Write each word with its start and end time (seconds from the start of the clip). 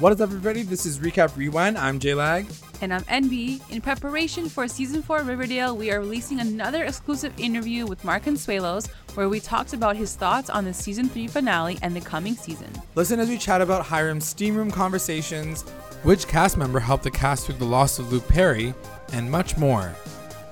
What 0.00 0.12
is 0.12 0.20
up, 0.20 0.30
everybody? 0.30 0.62
This 0.62 0.86
is 0.86 0.98
Recap 0.98 1.36
Rewind. 1.36 1.78
I'm 1.78 2.00
J 2.00 2.14
Lag. 2.14 2.46
And 2.80 2.92
I'm 2.92 3.04
NB. 3.04 3.70
In 3.70 3.80
preparation 3.80 4.48
for 4.48 4.66
season 4.66 5.02
four 5.02 5.18
of 5.18 5.28
Riverdale, 5.28 5.76
we 5.76 5.92
are 5.92 6.00
releasing 6.00 6.40
another 6.40 6.82
exclusive 6.82 7.32
interview 7.38 7.86
with 7.86 8.02
Mark 8.02 8.24
Consuelos, 8.24 8.90
where 9.14 9.28
we 9.28 9.38
talked 9.38 9.72
about 9.72 9.94
his 9.94 10.16
thoughts 10.16 10.50
on 10.50 10.64
the 10.64 10.74
season 10.74 11.08
three 11.08 11.28
finale 11.28 11.78
and 11.80 11.94
the 11.94 12.00
coming 12.00 12.34
season. 12.34 12.68
Listen 12.96 13.20
as 13.20 13.28
we 13.28 13.38
chat 13.38 13.60
about 13.60 13.86
Hiram's 13.86 14.26
steam 14.26 14.56
room 14.56 14.72
conversations, 14.72 15.62
which 16.02 16.26
cast 16.26 16.56
member 16.56 16.80
helped 16.80 17.04
the 17.04 17.10
cast 17.12 17.46
through 17.46 17.56
the 17.56 17.64
loss 17.64 18.00
of 18.00 18.12
Luke 18.12 18.26
Perry, 18.26 18.74
and 19.12 19.30
much 19.30 19.56
more. 19.56 19.94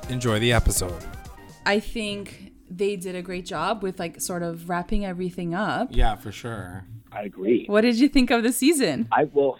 Enjoy 0.09 0.38
the 0.38 0.52
episode. 0.52 1.04
I 1.66 1.80
think 1.80 2.52
they 2.70 2.95
did 2.95 3.16
a 3.16 3.22
great 3.22 3.45
job 3.45 3.82
with 3.82 3.98
like 3.98 4.20
sort 4.20 4.45
of 4.45 4.68
wrapping 4.68 5.04
everything 5.04 5.52
up. 5.52 5.88
Yeah, 5.90 6.14
for 6.14 6.30
sure. 6.30 6.86
I 7.13 7.23
agree. 7.25 7.67
What 7.69 7.83
did 7.83 7.97
you 7.99 8.09
think 8.09 8.31
of 8.31 8.43
the 8.43 8.53
season? 8.53 9.09
I 9.12 9.25
will. 9.25 9.59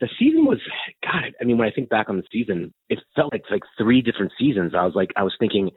The 0.00 0.08
season 0.18 0.44
was 0.44 0.58
God. 1.02 1.32
I 1.40 1.44
mean, 1.44 1.58
when 1.58 1.66
I 1.68 1.72
think 1.72 1.88
back 1.88 2.08
on 2.08 2.16
the 2.16 2.22
season, 2.30 2.72
it 2.88 2.98
felt 3.16 3.32
like 3.32 3.42
like 3.50 3.62
three 3.78 4.02
different 4.02 4.32
seasons. 4.38 4.72
I 4.76 4.84
was 4.84 4.94
like, 4.94 5.10
I 5.16 5.22
was 5.22 5.34
thinking, 5.38 5.70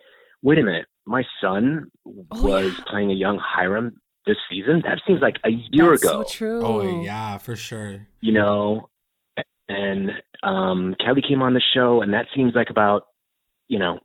wait 0.44 0.60
a 0.60 0.64
minute, 0.64 0.86
my 1.06 1.24
son 1.42 1.90
Oh, 2.06 2.44
was 2.44 2.74
yeah. 2.78 2.84
playing 2.88 3.12
a 3.12 3.16
young 3.16 3.40
Hiram 3.42 4.00
this 4.26 4.38
season. 4.52 4.82
That 4.86 5.00
seems 5.08 5.22
like 5.22 5.38
a 5.46 5.50
year 5.72 5.92
That's 5.92 6.04
ago. 6.04 6.24
So 6.24 6.30
true. 6.30 6.62
Oh, 6.62 7.02
yeah, 7.02 7.38
for 7.38 7.56
sure. 7.56 8.08
You 8.22 8.34
know, 8.34 8.90
and 9.70 10.12
um, 10.44 10.96
Kelly 11.04 11.22
came 11.28 11.42
on 11.42 11.54
the 11.54 11.62
show, 11.74 12.02
and 12.02 12.14
that 12.14 12.26
seems 12.36 12.54
like 12.56 12.70
about 12.70 13.04
you 13.68 13.80
know 13.80 14.00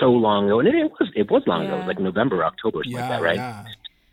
so 0.00 0.06
long 0.06 0.46
ago. 0.46 0.58
And 0.60 0.68
it, 0.68 0.74
it 0.74 0.90
was 0.98 1.10
it 1.14 1.30
was 1.30 1.42
long 1.46 1.64
ago. 1.66 1.74
It 1.74 1.78
was 1.78 1.86
like 1.86 2.00
November, 2.00 2.44
October, 2.44 2.78
something 2.84 2.92
Yeah, 2.92 3.00
like 3.02 3.10
that, 3.10 3.22
right? 3.22 3.36
yeah. 3.36 3.64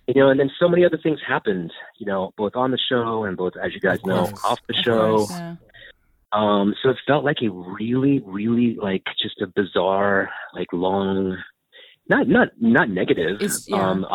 You 0.08 0.14
know, 0.22 0.30
and 0.30 0.40
then 0.40 0.52
so 0.60 0.68
many 0.70 0.86
other 0.86 1.00
things 1.02 1.20
happened, 1.28 1.72
you 1.98 2.06
know, 2.06 2.32
both 2.38 2.56
on 2.56 2.72
the 2.72 2.78
show 2.90 3.24
and 3.24 3.36
both, 3.38 3.54
as 3.64 3.74
you 3.74 3.80
guys 3.80 4.00
Of 4.00 4.06
know, 4.06 4.26
course. 4.28 4.44
off 4.46 4.60
the 4.68 4.78
Of 4.78 4.84
show. 4.84 5.18
course, 5.18 5.32
yeah. 5.32 5.56
Um, 6.32 6.76
so 6.84 6.90
it 6.90 6.98
felt 7.08 7.24
like 7.24 7.38
a 7.42 7.50
really, 7.50 8.22
really 8.26 8.76
like 8.82 9.04
just 9.22 9.40
a 9.42 9.48
bizarre, 9.48 10.30
like 10.54 10.68
long, 10.74 11.38
not 12.10 12.28
not 12.28 12.50
not 12.60 12.90
negative 12.90 13.38
yeah. 13.68 13.90
um, 13.90 14.06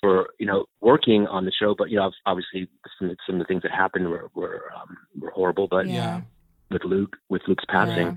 for 0.00 0.28
you 0.38 0.46
know 0.46 0.64
working 0.80 1.26
on 1.26 1.44
the 1.44 1.52
show, 1.52 1.74
but 1.76 1.90
you 1.90 1.96
know 1.96 2.10
obviously 2.24 2.68
some, 2.98 3.14
some 3.26 3.36
of 3.36 3.40
the 3.40 3.44
things 3.44 3.62
that 3.62 3.72
happened 3.72 4.08
were 4.08 4.30
were, 4.34 4.64
um, 4.74 4.96
were 5.20 5.30
horrible. 5.30 5.68
But 5.68 5.86
Yeah. 5.86 5.92
Yeah. 5.94 6.20
with 6.70 6.84
Luke 6.84 7.14
with 7.28 7.42
Luke's 7.46 7.64
passing, 7.68 8.06
Yeah. 8.06 8.14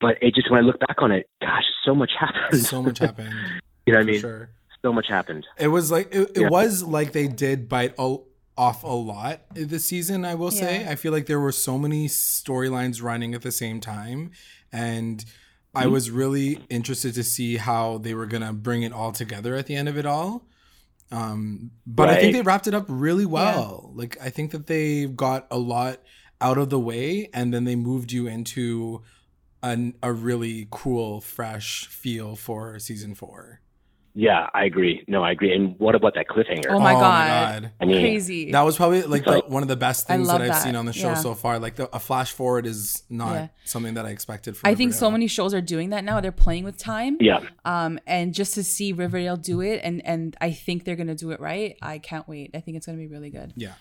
but 0.00 0.16
it 0.22 0.34
just 0.34 0.48
when 0.50 0.62
I 0.62 0.62
look 0.62 0.78
back 0.78 0.96
on 1.02 1.10
it, 1.10 1.28
gosh, 1.40 1.64
so 1.84 1.94
much 1.94 2.12
happened. 2.20 2.60
So 2.62 2.82
much 2.82 2.98
happened. 2.98 3.34
you 3.84 3.92
know 3.94 3.98
what 3.98 4.08
I 4.08 4.10
mean? 4.12 4.20
sure. 4.20 4.50
So 4.82 4.92
much 4.92 5.06
happened. 5.08 5.46
It 5.58 5.68
was 5.68 5.90
like 5.90 6.14
it, 6.14 6.30
it 6.36 6.40
Yeah. 6.42 6.48
was 6.48 6.82
like 6.82 7.12
they 7.12 7.28
did 7.28 7.68
bite 7.68 7.94
a, 7.98 8.16
off 8.56 8.82
a 8.82 8.86
lot 8.88 9.42
this 9.54 9.84
season. 9.84 10.24
I 10.24 10.34
will 10.34 10.50
say. 10.50 10.82
Yeah. 10.82 10.90
I 10.90 10.94
feel 10.96 11.12
like 11.12 11.26
there 11.26 11.40
were 11.40 11.52
so 11.52 11.78
many 11.78 12.08
storylines 12.08 13.02
running 13.02 13.34
at 13.34 13.42
the 13.42 13.52
same 13.52 13.80
time, 13.80 14.30
and 14.72 15.24
I 15.74 15.84
Mhm. 15.84 15.92
was 15.92 16.10
really 16.10 16.64
interested 16.68 17.14
to 17.14 17.22
see 17.22 17.56
how 17.56 17.98
they 17.98 18.14
were 18.14 18.26
gonna 18.26 18.52
bring 18.52 18.82
it 18.82 18.92
all 18.92 19.12
together 19.12 19.54
at 19.54 19.66
the 19.66 19.74
end 19.76 19.88
of 19.88 19.96
it 19.98 20.06
all. 20.06 20.46
Um, 21.12 21.72
but 21.86 22.08
I 22.08 22.16
think 22.20 22.34
they 22.34 22.42
wrapped 22.42 22.66
it 22.68 22.74
up 22.74 22.86
really 22.88 23.26
well. 23.26 23.90
Like 23.94 24.16
I 24.22 24.30
think 24.30 24.52
that 24.52 24.66
they 24.66 25.06
got 25.06 25.46
a 25.50 25.58
lot 25.58 26.00
out 26.40 26.56
of 26.56 26.70
the 26.70 26.78
way, 26.80 27.28
and 27.34 27.52
then 27.52 27.64
they 27.64 27.76
moved 27.76 28.12
you 28.12 28.26
into 28.26 29.02
an, 29.62 29.94
a 30.02 30.12
really 30.12 30.68
cool, 30.70 31.20
fresh 31.20 31.86
feel 31.86 32.34
for 32.36 32.78
season 32.78 33.14
four. 33.14 33.60
Yeah, 34.12 34.48
I 34.52 34.64
agree. 34.64 35.04
No, 35.06 35.22
I 35.22 35.30
agree. 35.30 35.54
And 35.54 35.78
what 35.78 35.94
about 35.94 36.14
that 36.14 36.26
cliffhanger? 36.28 36.66
Oh 36.70 36.80
my 36.80 36.94
god. 36.94 37.70
I 37.80 37.84
mean, 37.84 38.00
Crazy. 38.00 38.50
That 38.50 38.62
was 38.62 38.76
probably 38.76 39.02
like 39.02 39.24
the, 39.24 39.30
Like- 39.30 39.48
one 39.48 39.62
of 39.62 39.68
the 39.68 39.76
best 39.76 40.08
things 40.08 40.26
that 40.26 40.40
I've 40.42 40.48
that. 40.48 40.62
seen 40.62 40.74
on 40.74 40.84
the 40.84 40.92
show 40.92 41.10
Yeah. 41.10 41.14
so 41.14 41.34
far. 41.34 41.60
Like 41.60 41.76
the, 41.76 41.88
a 41.94 42.00
flash 42.00 42.32
forward 42.32 42.66
is 42.66 43.04
not 43.08 43.32
Yeah. 43.34 43.48
something 43.64 43.94
that 43.94 44.06
I 44.06 44.10
expected. 44.10 44.56
From 44.56 44.68
I 44.68 44.74
think 44.74 44.94
so 44.94 45.12
many 45.12 45.28
shows 45.28 45.54
are 45.54 45.60
doing 45.60 45.90
that 45.90 46.02
now. 46.02 46.20
They're 46.20 46.32
playing 46.32 46.64
with 46.64 46.76
time. 46.76 47.18
yeah, 47.20 47.40
Um, 47.64 48.00
and 48.06 48.34
just 48.34 48.54
to 48.54 48.64
see 48.64 48.92
Riverdale 48.92 49.36
do 49.36 49.60
it, 49.60 49.80
and 49.84 50.04
and 50.04 50.36
I 50.40 50.50
think 50.50 50.84
they're 50.84 50.96
gonna 50.96 51.14
do 51.14 51.30
it 51.30 51.38
right. 51.38 51.76
I 51.80 51.98
can't 51.98 52.26
wait. 52.28 52.50
I 52.54 52.60
think 52.60 52.76
it's 52.76 52.86
gonna 52.86 52.98
be 52.98 53.06
really 53.06 53.30
good. 53.30 53.52
Yeah, 53.56 53.74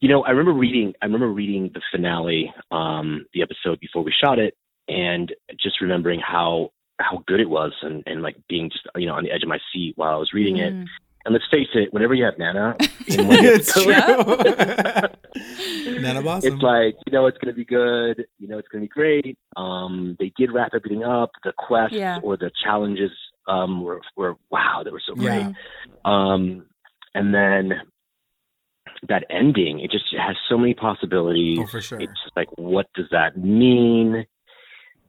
You 0.00 0.08
know, 0.10 0.22
I 0.24 0.30
remember 0.30 0.52
reading. 0.52 0.92
I 1.02 1.06
remember 1.06 1.28
reading 1.28 1.70
the 1.74 1.80
finale, 1.90 2.54
um, 2.70 3.26
the 3.34 3.42
episode 3.42 3.80
before 3.80 4.02
we 4.04 4.12
shot 4.22 4.38
it, 4.38 4.54
and 4.86 5.32
just 5.60 5.80
remembering 5.80 6.20
how 6.20 6.70
how 7.00 7.22
good 7.26 7.40
it 7.40 7.48
was, 7.50 7.72
and 7.82 8.02
and 8.06 8.22
like 8.22 8.36
being 8.48 8.70
just 8.70 8.86
you 8.96 9.06
know 9.06 9.14
on 9.14 9.24
the 9.24 9.30
edge 9.32 9.42
of 9.42 9.48
my 9.48 9.58
seat 9.72 9.92
while 9.96 10.12
I 10.14 10.16
was 10.16 10.32
reading 10.32 10.58
it. 10.58 10.72
Mm. 10.72 10.86
And 11.26 11.32
let's 11.32 11.46
face 11.50 11.68
it, 11.72 11.90
whenever 11.90 12.12
you 12.12 12.24
have 12.26 12.36
Nana, 12.38 12.76
in 13.08 13.26
one 13.26 13.38
it's 13.42 13.74
episode, 13.76 15.16
true. 15.34 16.00
Nana 16.02 16.20
Blossom. 16.22 16.52
it's 16.54 16.62
like 16.62 16.94
you 17.06 17.12
know 17.12 17.26
it's 17.26 17.38
going 17.38 17.52
to 17.54 17.56
be 17.56 17.64
good. 17.64 18.26
You 18.38 18.48
know 18.48 18.58
it's 18.58 18.68
going 18.68 18.82
to 18.82 18.88
be 18.88 18.92
great. 18.92 19.38
Um, 19.56 20.16
they 20.18 20.32
did 20.36 20.52
wrap 20.52 20.72
everything 20.74 21.02
up. 21.04 21.30
The 21.42 21.52
quests 21.56 21.96
Yeah. 21.96 22.18
or 22.22 22.36
the 22.36 22.50
challenges 22.64 23.10
um, 23.48 23.82
were 23.82 24.00
were 24.16 24.34
wow, 24.50 24.82
they 24.84 24.90
were 24.90 25.00
so 25.06 25.14
great. 25.14 25.40
yeah, 25.40 25.52
Um, 26.04 26.66
and 27.14 27.32
then 27.34 27.72
that 29.08 29.24
ending, 29.30 29.80
it 29.80 29.90
just 29.90 30.04
has 30.18 30.36
so 30.48 30.56
many 30.58 30.74
possibilities. 30.74 31.58
oh 31.60 31.66
for 31.66 31.80
sure. 31.80 32.00
It's 32.00 32.12
just 32.24 32.36
like, 32.36 32.48
what 32.56 32.86
does 32.94 33.06
that 33.10 33.36
mean? 33.36 34.24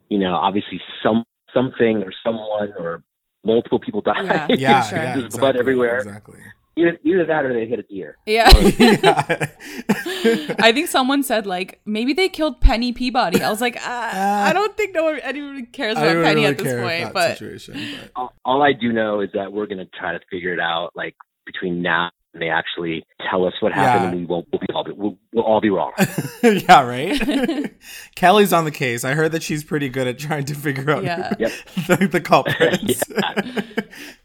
You 0.09 0.19
know, 0.19 0.33
obviously, 0.35 0.81
some 1.03 1.23
something 1.55 2.03
or 2.03 2.11
someone 2.23 2.73
or 2.77 3.03
multiple 3.43 3.79
people 3.79 4.01
die. 4.01 4.21
Yeah. 4.23 4.47
Yeah, 4.65 4.81
for 4.81 4.89
sure. 4.89 4.97
yeah, 4.99 5.13
There's 5.13 5.25
exactly, 5.25 5.39
blood 5.39 5.55
everywhere. 5.57 5.97
Exactly. 5.99 6.39
either, 6.77 6.97
either 7.03 7.25
that 7.25 7.45
or 7.45 7.53
they 7.53 7.65
hit 7.67 7.79
a 7.79 7.83
deer. 7.83 8.17
Yeah. 8.25 8.49
yeah. 8.79 10.55
I 10.59 10.71
think 10.73 10.87
someone 10.89 11.23
said 11.23 11.45
like 11.45 11.79
maybe 11.85 12.13
they 12.13 12.29
killed 12.29 12.59
Penny 12.61 12.91
Peabody. 12.91 13.41
I 13.41 13.49
was 13.49 13.61
like, 13.61 13.77
ah, 13.81 14.43
I 14.45 14.53
don't 14.53 14.75
think 14.75 14.93
no 14.93 15.03
one 15.05 15.19
anyone 15.19 15.67
cares 15.67 15.93
about 15.93 16.07
Penny 16.23 16.41
really 16.41 16.45
at 16.45 16.57
this 16.57 16.67
care 16.67 16.81
point. 16.81 17.03
that 17.05 17.13
But 17.13 17.37
situation, 17.37 17.73
but 18.01 18.11
All, 18.15 18.33
all 18.43 18.61
I 18.63 18.73
do 18.73 18.91
know 18.91 19.21
is 19.21 19.29
that 19.33 19.51
we're 19.53 19.67
going 19.67 19.77
to 19.79 19.89
try 19.97 20.11
to 20.13 20.19
figure 20.31 20.53
it 20.53 20.59
out, 20.59 20.91
like 20.95 21.15
between 21.45 21.81
now 21.81 22.09
and 22.35 22.41
they 22.43 22.49
actually 22.49 23.03
tell 23.31 23.45
us 23.47 23.53
what 23.61 23.71
happened, 23.71 24.03
Yeah. 24.03 24.09
and 24.11 24.19
we 24.19 24.25
won't. 24.25 24.47
We'll 24.51 24.59
be 24.59 24.67
all 24.75 24.83
be, 24.83 24.91
we'll, 24.91 25.17
we'll 25.33 25.43
all 25.45 25.61
be 25.61 25.69
wrong. 25.69 25.93
yeah, 26.43 26.83
right. 26.85 27.73
Kelly's 28.15 28.51
on 28.53 28.65
the 28.65 28.71
case. 28.71 29.03
I 29.05 29.13
heard 29.13 29.31
that 29.31 29.41
she's 29.41 29.63
pretty 29.63 29.87
good 29.89 30.05
at 30.05 30.19
trying 30.19 30.43
to 30.45 30.53
figure 30.55 30.91
out 30.91 31.03
Yeah. 31.03 31.33
Yep. 31.39 31.51
the, 31.87 32.07
the 32.11 32.21
culprits. 32.21 33.01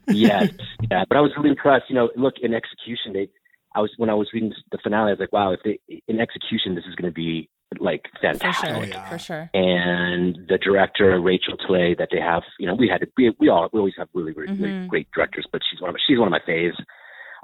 yes, 0.09 0.49
yeah. 0.91 1.05
But 1.09 1.17
I 1.17 1.21
was 1.21 1.33
really 1.37 1.51
impressed. 1.51 1.85
You 1.89 1.95
know, 1.95 2.11
look 2.17 2.35
in 2.43 2.53
execution, 2.55 3.13
they. 3.13 3.29
I 3.75 3.81
was 3.81 3.93
when 3.99 4.11
I 4.11 4.15
was 4.15 4.29
reading 4.35 4.53
the 4.73 4.79
finale. 4.83 5.11
I 5.11 5.13
was 5.13 5.21
like, 5.21 5.33
wow, 5.33 5.53
if 5.53 5.61
they 5.65 5.79
in 6.09 6.21
execution, 6.21 6.75
this 6.75 6.85
is 6.89 6.95
going 6.97 7.09
to 7.11 7.15
be 7.15 7.49
like 7.79 8.03
for 8.15 8.19
fantastic. 8.33 8.69
sure, 8.71 8.79
Oh, 8.79 8.83
yeah. 8.83 9.09
for 9.09 9.19
sure. 9.19 9.51
And 9.55 10.35
the 10.49 10.59
director 10.59 11.21
Rachel 11.21 11.55
Talalay 11.57 11.97
that 11.99 12.09
they 12.11 12.19
have, 12.21 12.43
you 12.59 12.67
know, 12.67 12.75
we 12.75 12.89
had 12.89 13.07
we, 13.17 13.33
we 13.39 13.49
all 13.49 13.69
we 13.73 13.79
always 13.79 13.95
have 13.97 14.09
really 14.13 14.33
really, 14.33 14.53
really 14.55 14.73
Mhm. 14.73 14.89
great 14.89 15.07
directors, 15.15 15.47
but 15.53 15.61
she's 15.71 15.81
one 15.81 15.91
of 15.91 15.95
my, 15.95 16.01
she's 16.05 16.19
one 16.19 16.27
of 16.27 16.33
my 16.33 16.41
faves. 16.53 16.75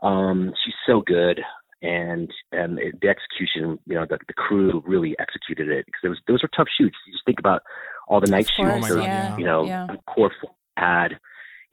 Um, 0.02 0.52
she's 0.64 0.74
so 0.86 1.00
good, 1.00 1.40
and 1.82 2.30
and 2.52 2.78
it, 2.78 3.00
the 3.00 3.08
execution, 3.08 3.78
you 3.86 3.94
know, 3.94 4.06
the, 4.08 4.18
the 4.26 4.34
crew 4.34 4.82
really 4.86 5.14
executed 5.18 5.68
it 5.68 5.86
because 5.86 6.00
was 6.08 6.18
those 6.26 6.42
were 6.42 6.50
tough 6.56 6.68
shoots. 6.78 6.96
You 7.06 7.12
just 7.12 7.24
think 7.24 7.38
about 7.38 7.62
all 8.08 8.20
the 8.20 8.30
night 8.30 8.44
Of 8.48 8.50
shoots, 8.50 8.70
course, 8.88 8.94
my 8.94 9.02
yeah, 9.02 9.36
you 9.36 9.44
know, 9.44 9.64
yeah. 9.66 9.86
the 9.88 9.98
core 10.06 10.30
had, 10.76 11.18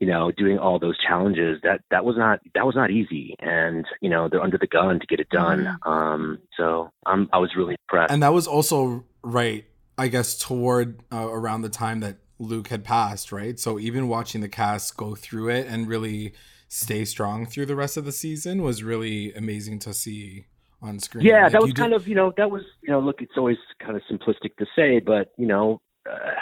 you 0.00 0.06
know, 0.06 0.30
doing 0.32 0.58
all 0.58 0.78
those 0.78 0.98
challenges. 0.98 1.60
That 1.62 1.80
that 1.90 2.04
was 2.04 2.16
not 2.16 2.40
that 2.54 2.66
was 2.66 2.74
not 2.74 2.90
easy, 2.90 3.36
and 3.40 3.84
you 4.00 4.10
know, 4.10 4.28
they're 4.28 4.42
under 4.42 4.58
the 4.58 4.66
gun 4.66 5.00
to 5.00 5.06
get 5.06 5.20
it 5.20 5.28
done. 5.30 5.78
Mhm. 5.84 5.90
Um, 5.90 6.38
so 6.56 6.90
I'm 7.06 7.28
I 7.32 7.38
was 7.38 7.50
really 7.56 7.76
impressed. 7.88 8.12
and 8.12 8.22
that 8.22 8.32
was 8.32 8.46
also 8.46 9.04
right 9.22 9.64
i 9.96 10.08
guess 10.08 10.36
toward 10.36 11.00
uh, 11.12 11.28
around 11.30 11.62
the 11.62 11.68
time 11.70 12.00
that 12.00 12.16
luke 12.38 12.68
had 12.68 12.82
passed 12.84 13.30
right 13.32 13.58
so 13.60 13.78
even 13.78 14.06
watching 14.08 14.40
the 14.42 14.48
cast 14.48 14.96
go 14.98 15.14
through 15.14 15.48
it 15.48 15.66
and 15.68 15.86
really 15.88 16.34
stay 16.74 17.04
strong 17.04 17.46
through 17.46 17.66
the 17.66 17.76
rest 17.76 17.96
of 17.96 18.04
the 18.04 18.10
season 18.12 18.60
was 18.62 18.82
really 18.82 19.32
amazing 19.34 19.78
to 19.78 19.94
see 19.94 20.44
on 20.82 20.98
screen 20.98 21.24
Yeah, 21.24 21.44
Like, 21.44 21.52
that 21.52 21.62
was 21.62 21.72
kind 21.72 21.92
did- 21.92 22.00
of 22.00 22.08
you 22.08 22.16
know 22.16 22.32
that 22.36 22.50
was 22.50 22.62
you 22.82 22.90
know 22.90 22.98
look 23.00 23.22
it's 23.22 23.36
always 23.36 23.58
kind 23.84 23.96
of 23.96 24.02
simplistic 24.10 24.56
to 24.58 24.66
say, 24.76 24.98
but 24.98 25.28
you 25.38 25.46
know 25.46 25.80
uh, 26.10 26.32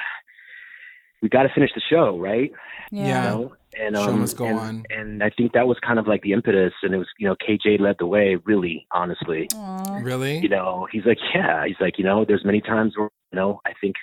we 1.20 1.28
got 1.28 1.42
to 1.44 1.50
finish 1.54 1.70
the 1.74 1.82
show, 1.88 2.18
right? 2.18 2.50
Yeah. 2.90 3.06
Yeah. 3.06 3.22
You 3.22 3.30
know, 3.38 3.52
and 3.80 3.96
Show 3.96 4.02
um, 4.10 4.20
must 4.20 4.36
go 4.36 4.44
and, 4.46 4.58
on. 4.58 4.84
and 4.90 5.22
I 5.22 5.30
think 5.30 5.52
that 5.52 5.66
was 5.66 5.78
kind 5.86 5.98
of 5.98 6.06
like 6.06 6.20
the 6.22 6.32
impetus, 6.32 6.72
and 6.82 6.92
it 6.94 6.98
was 6.98 7.06
you 7.18 7.26
know 7.28 7.36
KJ 7.46 7.80
led 7.80 7.96
the 7.98 8.06
way, 8.06 8.36
really, 8.44 8.86
honestly. 8.90 9.48
Aw. 9.54 9.98
really 10.02 10.38
You 10.40 10.48
know, 10.48 10.86
he's 10.92 11.04
like, 11.06 11.18
yeah, 11.34 11.64
he's 11.66 11.76
like, 11.80 11.96
you 11.98 12.04
know, 12.04 12.24
there's 12.26 12.44
many 12.44 12.60
times 12.60 12.94
where 12.96 13.08
you 13.32 13.36
know 13.38 13.60
I 13.66 13.72
think. 13.80 13.94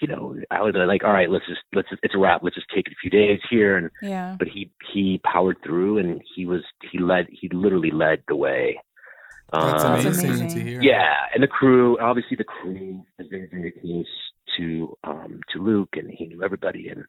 You 0.00 0.08
know, 0.08 0.36
I 0.50 0.60
was 0.62 0.74
like, 0.76 1.04
all 1.04 1.12
right, 1.12 1.30
let's 1.30 1.46
just 1.46 1.60
let's 1.74 1.88
it's 2.02 2.14
a 2.14 2.18
wrap. 2.18 2.42
Let's 2.42 2.56
just 2.56 2.68
take 2.74 2.86
it 2.86 2.92
a 2.92 2.96
few 3.00 3.10
days 3.10 3.40
here, 3.48 3.76
and 3.78 3.90
Yeah. 4.02 4.36
but 4.38 4.48
he 4.48 4.70
he 4.92 5.20
powered 5.24 5.56
through, 5.64 5.98
and 5.98 6.20
he 6.34 6.44
was 6.46 6.62
he 6.90 6.98
led 6.98 7.26
he 7.30 7.48
literally 7.52 7.90
led 7.90 8.22
the 8.28 8.36
way. 8.36 8.78
that's 9.52 9.84
Um, 9.84 9.92
amazing, 9.94 10.30
amazing. 10.30 10.48
to 10.48 10.60
hear 10.60 10.82
yeah, 10.82 11.14
and 11.32 11.42
the 11.42 11.46
crew, 11.48 11.98
obviously 12.00 12.36
the 12.36 12.44
crew 12.44 13.04
is 13.18 13.26
very, 13.30 13.48
very 13.50 13.72
close 13.72 14.06
to 14.58 14.96
um 15.04 15.40
to 15.52 15.62
Luke, 15.62 15.90
and 15.94 16.10
he 16.10 16.26
knew 16.26 16.42
everybody 16.42 16.88
and 16.88 17.04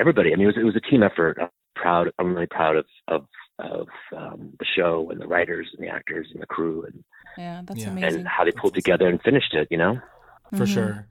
everybody. 0.00 0.32
I 0.32 0.36
mean, 0.36 0.44
it 0.48 0.52
was 0.54 0.56
it 0.58 0.64
was 0.64 0.76
a 0.76 0.80
team 0.90 1.02
effort. 1.04 1.38
I'm 1.40 1.48
proud. 1.76 2.10
I'm 2.18 2.34
really 2.34 2.46
proud 2.46 2.76
of 2.76 2.86
of 3.08 3.26
of 3.60 3.86
um, 4.16 4.54
the 4.58 4.66
show 4.76 5.08
and 5.12 5.20
the 5.20 5.28
writers 5.28 5.68
and 5.76 5.86
the 5.86 5.90
actors 5.92 6.26
and 6.32 6.42
the 6.42 6.46
crew 6.46 6.82
and 6.84 7.04
Yeah, 7.38 7.62
that's 7.64 7.82
Yeah. 7.84 7.90
amazing. 7.90 8.20
and 8.20 8.28
how 8.28 8.44
they 8.44 8.50
pulled 8.50 8.74
That's 8.74 8.82
together 8.84 9.06
and 9.08 9.22
finished 9.22 9.54
it. 9.54 9.68
You 9.70 9.78
know. 9.78 10.00
for 10.50 10.66
Mhm. 10.66 10.74
sure. 10.74 11.06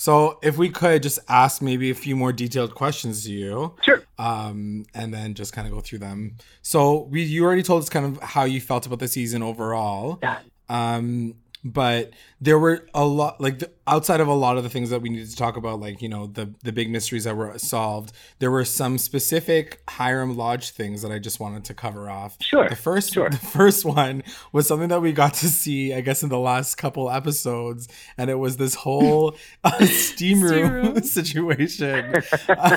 So 0.00 0.38
if 0.42 0.56
we 0.56 0.70
could 0.70 1.02
just 1.02 1.18
ask 1.28 1.60
maybe 1.60 1.90
a 1.90 1.94
few 1.94 2.16
more 2.16 2.32
detailed 2.32 2.74
questions 2.74 3.22
to 3.24 3.32
you, 3.32 3.74
Sure. 3.82 4.02
um, 4.18 4.86
and 4.94 5.12
then 5.12 5.34
just 5.34 5.52
kind 5.52 5.68
of 5.68 5.74
go 5.74 5.80
through 5.80 5.98
them. 5.98 6.36
So 6.62 7.02
we, 7.10 7.22
you 7.22 7.44
already 7.44 7.62
told 7.62 7.82
us 7.82 7.90
kind 7.90 8.06
of 8.06 8.22
how 8.22 8.44
you 8.44 8.62
felt 8.62 8.86
about 8.86 8.98
the 9.00 9.08
season 9.08 9.42
overall. 9.42 10.18
Yeah. 10.22 10.38
Um, 10.70 11.34
but 11.64 12.12
there 12.40 12.58
were 12.58 12.86
a 12.94 13.04
lot, 13.04 13.40
like 13.40 13.58
the, 13.58 13.70
outside 13.86 14.20
of 14.20 14.28
a 14.28 14.34
lot 14.34 14.56
of 14.56 14.62
the 14.62 14.70
things 14.70 14.90
that 14.90 15.02
we 15.02 15.10
needed 15.10 15.28
to 15.28 15.36
talk 15.36 15.56
about, 15.56 15.80
like 15.80 16.00
you 16.00 16.08
know 16.08 16.26
the 16.26 16.52
the 16.62 16.72
big 16.72 16.90
mysteries 16.90 17.24
that 17.24 17.36
were 17.36 17.58
solved. 17.58 18.12
There 18.38 18.50
were 18.50 18.64
some 18.64 18.98
specific 18.98 19.82
Hiram 19.88 20.36
Lodge 20.36 20.70
things 20.70 21.02
that 21.02 21.12
I 21.12 21.18
just 21.18 21.40
wanted 21.40 21.64
to 21.64 21.74
cover 21.74 22.08
off. 22.08 22.36
Sure. 22.40 22.68
The 22.68 22.76
first, 22.76 23.12
Sure. 23.12 23.28
the 23.30 23.36
first 23.36 23.84
one 23.84 24.22
was 24.52 24.66
something 24.66 24.88
that 24.88 25.00
we 25.02 25.12
got 25.12 25.34
to 25.34 25.48
see, 25.48 25.92
I 25.92 26.00
guess, 26.00 26.22
in 26.22 26.28
the 26.28 26.38
last 26.38 26.76
couple 26.76 27.10
episodes, 27.10 27.88
and 28.16 28.30
it 28.30 28.36
was 28.36 28.56
this 28.56 28.74
whole 28.74 29.36
uh, 29.64 29.84
steam 29.86 30.42
room, 30.42 30.72
room. 30.72 31.02
situation 31.10 32.14
uh, 32.48 32.76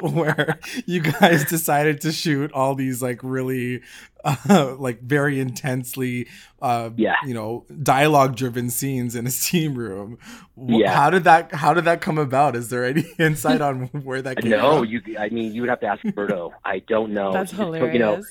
where 0.00 0.58
you 0.86 1.00
guys 1.00 1.44
decided 1.44 2.00
to 2.00 2.12
shoot 2.12 2.50
all 2.52 2.74
these 2.74 3.02
like 3.02 3.20
really, 3.22 3.82
uh, 4.24 4.74
like 4.78 5.00
very 5.02 5.38
intensely, 5.40 6.26
uh, 6.62 6.90
Yeah. 6.96 7.14
you 7.26 7.34
know, 7.34 7.66
dialogue-driven 7.82 8.70
scenes 8.70 9.14
in 9.14 9.26
a 9.26 9.30
steam 9.30 9.74
room. 9.76 10.18
Yeah. 10.56 10.94
How 10.94 11.10
did 11.10 11.24
that? 11.24 11.52
How 11.54 11.74
did 11.74 11.84
that 11.84 12.00
come 12.00 12.18
about? 12.18 12.56
Is 12.56 12.70
there 12.70 12.84
any 12.84 13.04
insight 13.18 13.60
on 13.60 13.86
where 13.88 14.22
that 14.22 14.38
came 14.38 14.50
No, 14.50 14.78
from? 14.78 14.86
you. 14.86 15.00
I 15.18 15.28
mean, 15.28 15.52
you 15.52 15.60
would 15.62 15.70
have 15.70 15.80
to 15.80 15.86
ask 15.86 16.02
Berto. 16.02 16.52
I 16.64 16.80
don't 16.80 17.12
know. 17.12 17.32
That's 17.32 17.50
Just, 17.50 17.60
hilarious. 17.60 17.92
You 17.92 17.98
know, 18.00 18.22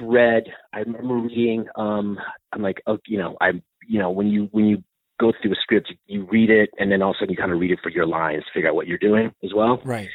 read. 0.00 0.44
I 0.72 0.80
remember 0.80 1.14
reading. 1.16 1.66
Um, 1.76 2.18
I'm 2.52 2.62
like, 2.62 2.82
oh, 2.86 2.98
you 3.06 3.18
know, 3.18 3.36
I'm, 3.40 3.62
you 3.88 3.98
know, 3.98 4.10
when 4.10 4.28
you 4.28 4.48
when 4.52 4.66
you 4.66 4.82
go 5.20 5.32
through 5.40 5.52
a 5.52 5.56
script, 5.62 5.92
you 6.06 6.26
read 6.30 6.50
it, 6.50 6.70
and 6.78 6.90
then 6.90 7.02
all 7.02 7.10
of 7.10 7.16
a 7.16 7.18
sudden 7.20 7.30
you 7.32 7.36
kind 7.36 7.52
of 7.52 7.60
read 7.60 7.70
it 7.70 7.78
for 7.82 7.90
your 7.90 8.06
lines, 8.06 8.42
figure 8.52 8.68
out 8.68 8.74
what 8.74 8.86
you're 8.86 8.98
doing 8.98 9.32
as 9.44 9.52
well. 9.54 9.80
Right. 9.84 10.08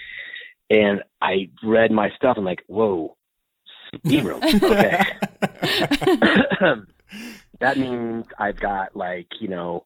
And 0.70 1.02
I 1.22 1.50
read 1.64 1.92
my 1.92 2.10
stuff. 2.16 2.36
I'm 2.38 2.46
like, 2.46 2.64
whoa, 2.68 3.16
steam 4.06 4.26
room. 4.28 4.42
Okay. 4.44 5.04
that 7.60 7.78
means 7.78 8.26
I've 8.38 8.60
got 8.60 8.96
like, 8.96 9.28
you 9.40 9.48
know, 9.48 9.84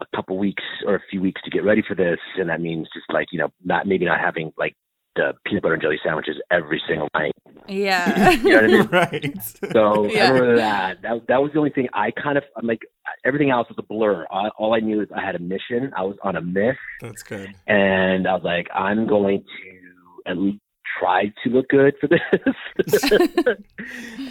a 0.00 0.06
couple 0.16 0.38
weeks 0.38 0.62
or 0.86 0.94
a 0.96 1.00
few 1.10 1.20
weeks 1.20 1.40
to 1.44 1.50
get 1.50 1.64
ready 1.64 1.82
for 1.86 1.94
this. 1.94 2.18
And 2.36 2.48
that 2.50 2.60
means 2.60 2.88
just 2.94 3.06
like, 3.12 3.26
you 3.32 3.38
know, 3.38 3.48
not 3.64 3.86
maybe 3.86 4.04
not 4.04 4.20
having 4.20 4.52
like 4.58 4.74
the 5.16 5.32
peanut 5.44 5.62
butter 5.62 5.74
and 5.74 5.82
jelly 5.82 5.98
sandwiches 6.04 6.36
every 6.50 6.80
single 6.86 7.08
night. 7.14 7.32
yeah. 7.66 8.30
You 8.30 8.50
know 8.50 8.54
what 8.54 8.64
I 8.64 9.10
mean? 9.10 9.32
right. 9.32 9.42
So 9.72 10.06
Yeah. 10.06 10.26
I 10.26 10.28
remember 10.30 10.56
that. 10.56 11.02
that. 11.02 11.26
That 11.26 11.42
was 11.42 11.50
the 11.52 11.58
only 11.58 11.70
thing 11.70 11.88
I 11.92 12.10
kind 12.12 12.38
of, 12.38 12.44
I'm 12.56 12.66
like, 12.66 12.82
everything 13.24 13.50
else 13.50 13.68
was 13.68 13.76
a 13.78 13.82
blur. 13.82 14.26
All, 14.30 14.50
all 14.58 14.74
I 14.74 14.78
knew 14.80 15.00
is 15.00 15.08
I 15.16 15.20
had 15.24 15.34
a 15.34 15.40
mission. 15.40 15.90
I 15.96 16.02
was 16.02 16.16
on 16.22 16.36
a 16.36 16.40
myth. 16.40 16.76
That's 17.00 17.22
good. 17.24 17.52
And 17.66 18.28
I 18.28 18.34
was 18.34 18.42
like, 18.44 18.68
I'm 18.72 19.08
going 19.08 19.42
to 19.42 20.30
at 20.30 20.36
least 20.38 20.60
try 20.98 21.32
to 21.44 21.50
look 21.50 21.68
good 21.68 21.94
for 22.00 22.08
this. 22.08 23.02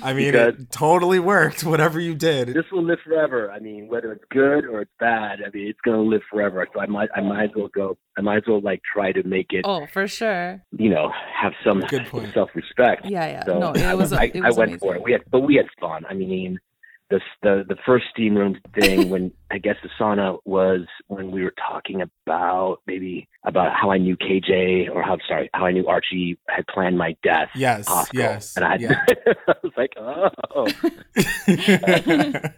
I 0.04 0.14
mean, 0.14 0.32
Because- 0.32 0.56
it 0.60 0.72
totally 0.72 1.20
worked. 1.20 1.64
Whatever 1.64 2.00
you 2.00 2.16
did. 2.16 2.50
this 2.50 2.66
will 2.72 2.84
live 2.84 3.00
forever. 3.06 3.52
I 3.52 3.60
mean, 3.60 3.88
whether 3.88 4.12
it's 4.12 4.24
good 4.32 4.66
or 4.66 4.82
it's 4.82 4.92
bad, 5.00 5.40
I 5.46 5.50
mean, 5.54 5.68
it's 5.68 5.80
gonna 5.84 6.02
live 6.02 6.22
forever. 6.30 6.68
So 6.74 6.80
I 6.80 6.86
might, 6.86 7.10
I 7.16 7.22
might 7.22 7.46
as 7.46 7.50
well 7.56 7.70
go. 7.74 7.98
I 8.18 8.22
might 8.22 8.38
as 8.38 8.44
well 8.48 8.62
like 8.62 8.82
try 8.92 9.12
to 9.12 9.24
make 9.24 9.48
it, 9.52 9.62
oh, 9.64 9.86
for 9.88 10.08
sure. 10.08 10.62
you 10.78 10.90
know, 10.90 11.12
have 11.42 11.54
some 11.64 11.82
Good 11.82 12.08
point. 12.08 12.34
self-respect. 12.34 13.06
Yeah, 13.06 13.28
yeah. 13.28 13.46
So 13.46 13.60
no, 13.60 13.74
I, 13.76 13.92
it 13.92 13.98
was. 13.98 14.12
I, 14.14 14.24
it 14.26 14.38
I 14.44 14.50
went 14.52 14.58
amazing. 14.72 14.80
for 14.80 14.96
it. 14.96 15.04
We 15.04 15.12
had, 15.12 15.22
but 15.30 15.42
we 15.42 15.56
had 15.56 15.68
fun. 15.80 16.04
I 16.10 16.14
mean, 16.16 16.60
the 17.10 17.22
the 17.42 17.64
the 17.68 17.78
first 17.86 18.06
steam 18.12 18.36
room 18.36 18.60
thing 18.80 19.10
when 19.10 19.32
I 19.52 19.58
guess 19.60 19.76
the 19.82 19.90
sauna 20.00 20.40
was 20.46 20.82
when 21.08 21.32
we 21.32 21.44
were 21.44 21.54
talking 21.70 22.02
about 22.02 22.80
maybe 22.86 23.28
about 23.46 23.74
how 23.74 23.92
I 23.92 23.98
knew 23.98 24.18
KJ 24.18 24.90
or 24.94 25.02
how 25.02 25.18
sorry 25.28 25.50
how 25.54 25.66
I 25.66 25.72
knew 25.72 25.88
Archie 25.88 26.38
had 26.50 26.68
planned 26.68 26.98
my 26.98 27.16
death. 27.24 27.50
Yes. 27.56 27.88
Hospital. 27.88 28.22
Yes. 28.22 28.56
And 28.58 28.66
I, 28.66 28.76
yeah. 28.76 29.06
I 29.48 29.54
was 29.64 29.74
like, 29.78 29.94
oh. 29.98 30.68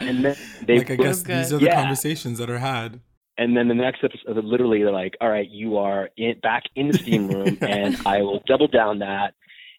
And 0.00 0.24
then 0.24 0.36
they 0.64 0.78
like 0.78 0.90
I 0.92 0.96
guess 0.96 1.22
good. 1.22 1.38
these 1.38 1.52
are 1.52 1.58
the 1.58 1.64
Yeah. 1.66 1.80
conversations 1.82 2.38
that 2.38 2.48
are 2.48 2.58
had. 2.58 3.00
And 3.36 3.56
then 3.56 3.66
the 3.68 3.74
next 3.74 4.02
episode, 4.04 4.44
literally, 4.44 4.82
they're 4.82 4.92
like, 4.92 5.16
"All 5.20 5.28
right, 5.28 5.48
you 5.48 5.76
are 5.76 6.08
in, 6.16 6.38
back 6.40 6.64
in 6.76 6.88
the 6.88 6.98
steam 6.98 7.28
room, 7.28 7.58
and 7.60 7.96
I 8.06 8.22
will 8.22 8.42
double 8.46 8.66
down 8.68 8.98
that, 9.00 9.34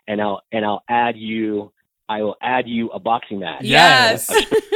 and 0.07 0.21
I'll 0.21 0.41
and 0.51 0.65
I'll 0.65 0.83
add 0.89 1.17
you. 1.17 1.71
I 2.09 2.21
will 2.23 2.35
add 2.41 2.67
you 2.67 2.89
a 2.89 2.99
boxing 2.99 3.39
match. 3.39 3.61
Yes. 3.63 4.27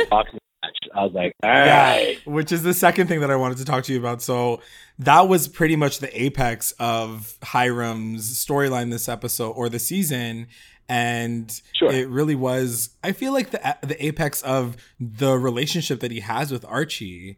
boxing 0.10 0.40
match. 0.64 0.78
I 0.96 1.04
was 1.04 1.12
like, 1.14 1.34
all 1.44 1.50
Yeah, 1.50 2.14
which 2.26 2.52
is 2.52 2.64
the 2.64 2.74
second 2.74 3.08
thing 3.08 3.20
that 3.22 3.32
I 3.32 3.36
wanted 3.36 3.58
to 3.58 3.66
talk 3.66 3.84
to 3.86 3.94
you 3.94 4.00
about. 4.00 4.22
So 4.22 4.62
that 5.00 5.28
was 5.28 5.48
pretty 5.48 5.76
much 5.76 6.00
the 6.00 6.22
apex 6.22 6.72
of 6.80 7.38
Hiram's 7.44 8.46
storyline 8.46 8.92
this 8.92 9.10
episode 9.10 9.52
or 9.52 9.68
the 9.68 9.80
season, 9.80 10.48
and 10.88 11.62
Sure. 11.74 11.92
it 11.92 12.08
really 12.08 12.36
was. 12.36 12.92
I 13.04 13.12
feel 13.14 13.34
like 13.34 13.50
the 13.50 13.78
the 13.82 14.06
apex 14.06 14.42
of 14.44 14.78
the 15.00 15.38
relationship 15.38 16.00
that 16.02 16.12
he 16.12 16.20
has 16.22 16.52
with 16.52 16.64
Archie. 16.66 17.38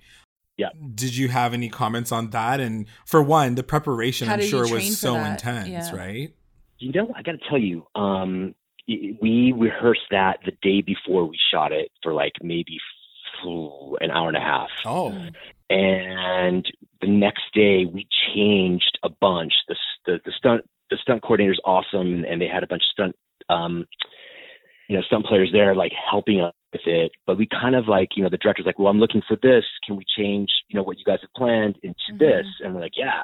Yeah. 0.58 0.70
Did 0.94 1.16
you 1.18 1.28
have 1.30 1.54
any 1.54 1.70
comments 1.70 2.12
on 2.12 2.30
that? 2.32 2.60
And 2.60 2.86
for 3.06 3.22
one, 3.22 3.56
the 3.56 3.64
preparation 3.64 4.30
I'm 4.30 4.42
sure 4.42 4.68
was 4.72 4.98
so 5.00 5.14
that? 5.14 5.32
intense, 5.32 5.68
Yeah. 5.70 5.96
right? 5.96 6.34
You 6.80 6.92
know, 6.94 7.12
I 7.16 7.22
got 7.24 7.34
to 7.34 7.38
tell 7.50 7.58
you, 7.58 7.86
um, 7.96 8.54
y- 8.54 8.54
we 8.88 9.54
rehearsed 9.56 10.08
that 10.12 10.40
the 10.46 10.52
day 10.62 10.82
before 10.82 11.26
we 11.26 11.38
shot 11.52 11.72
it 11.72 11.90
for 12.04 12.14
like 12.14 12.34
maybe 12.42 12.78
phew, 13.42 13.98
an 14.02 14.12
hour 14.12 14.28
and 14.28 14.38
a 14.38 14.42
half. 14.42 14.70
Oh, 14.86 15.18
and 15.70 16.66
the 17.02 17.08
next 17.08 17.44
day 17.54 17.86
we 17.86 18.08
changed 18.36 18.98
a 19.04 19.10
bunch. 19.10 19.54
The 19.68 19.74
s- 19.76 20.00
the, 20.06 20.20
the 20.26 20.32
stunt 20.38 20.62
the 20.92 20.98
stunt 21.02 21.24
coordinator's 21.24 21.60
awesome, 21.66 22.24
and 22.30 22.40
they 22.40 22.48
had 22.48 22.64
a 22.64 22.68
bunch 22.68 22.84
of 22.84 22.92
stunt 22.94 23.16
um, 23.50 23.86
you 24.88 24.96
know 24.96 25.02
stunt 25.04 25.26
players 25.26 25.50
there 25.52 25.74
like 25.76 25.92
helping 26.10 26.42
us 26.42 26.54
with 26.72 26.82
it. 26.86 27.12
But 27.26 27.38
we 27.38 27.48
kind 27.48 27.76
of 27.76 27.88
like 27.88 28.10
you 28.16 28.24
know 28.24 28.30
the 28.30 28.38
director's 28.38 28.66
like, 28.68 28.78
well, 28.78 28.90
I'm 28.90 29.00
looking 29.00 29.24
for 29.28 29.38
this. 29.42 29.64
Can 29.86 29.96
we 29.96 30.06
change 30.18 30.50
you 30.70 30.78
know 30.78 30.84
what 30.84 30.98
you 31.00 31.06
guys 31.06 31.20
have 31.22 31.34
planned 31.36 31.78
into 31.82 31.96
Mhm. 32.14 32.20
this? 32.20 32.46
And 32.64 32.76
we're 32.76 32.82
like, 32.82 32.98
yeah. 32.98 33.24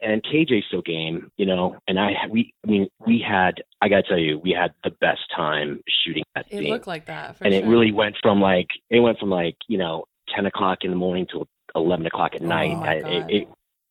And 0.00 0.22
KJ 0.22 0.64
still 0.68 0.82
game, 0.82 1.30
you 1.36 1.46
know, 1.46 1.76
and 1.88 1.98
I 1.98 2.12
we 2.30 2.52
I 2.64 2.70
mean 2.70 2.88
we 3.04 3.24
had 3.26 3.62
I 3.82 3.88
gotta 3.88 4.04
tell 4.04 4.18
you 4.18 4.38
we 4.38 4.50
had 4.50 4.72
the 4.84 4.90
best 5.00 5.20
time 5.34 5.82
shooting 6.04 6.22
that 6.34 6.46
It 6.50 6.58
scene 6.58 6.70
looked 6.70 6.86
like 6.86 7.06
that. 7.06 7.36
For 7.36 7.44
and 7.44 7.52
sure. 7.52 7.64
it 7.64 7.66
really 7.66 7.90
went 7.92 8.16
from 8.22 8.40
like 8.40 8.68
it 8.90 9.00
went 9.00 9.18
from 9.18 9.30
like 9.30 9.56
you 9.66 9.78
know 9.78 10.04
ten 10.34 10.46
o'clock 10.46 10.78
in 10.82 10.90
the 10.90 10.96
morning 10.96 11.26
till 11.30 11.48
eleven 11.74 12.06
o'clock 12.06 12.34
at 12.34 12.42
night. 12.42 12.72
Oh 12.72 12.80
my 12.80 12.86
I- 12.86 12.94
it, 12.94 13.26
it, 13.28 13.48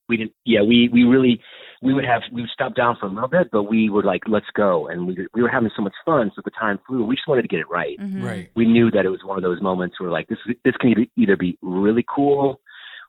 we 0.09 0.17
didn't. 0.17 0.31
Yeah, 0.45 0.61
we 0.61 0.89
we 0.91 1.03
really 1.03 1.41
we 1.81 1.93
would 1.93 2.05
have 2.05 2.21
we 2.31 2.41
would 2.41 2.49
stop 2.51 2.75
down 2.75 2.95
for 2.99 3.07
a 3.07 3.09
little 3.09 3.27
bit, 3.27 3.49
but 3.51 3.63
we 3.63 3.89
were 3.89 4.03
like, 4.03 4.21
let's 4.27 4.45
go, 4.55 4.87
and 4.87 5.05
we 5.05 5.27
we 5.33 5.41
were 5.41 5.49
having 5.49 5.69
so 5.75 5.81
much 5.81 5.93
fun. 6.05 6.31
So 6.35 6.41
the 6.43 6.51
time 6.51 6.79
flew. 6.87 7.03
We 7.03 7.15
just 7.15 7.27
wanted 7.27 7.43
to 7.43 7.47
get 7.47 7.59
it 7.59 7.69
right. 7.69 7.97
Mm-hmm. 7.99 8.23
right. 8.23 8.49
We 8.55 8.65
knew 8.65 8.89
that 8.91 9.05
it 9.05 9.09
was 9.09 9.19
one 9.23 9.37
of 9.37 9.43
those 9.43 9.61
moments 9.61 9.99
where 9.99 10.09
like 10.09 10.27
this 10.27 10.39
this 10.63 10.75
can 10.77 10.91
either, 10.91 11.05
either 11.17 11.35
be 11.37 11.57
really 11.61 12.05
cool 12.13 12.59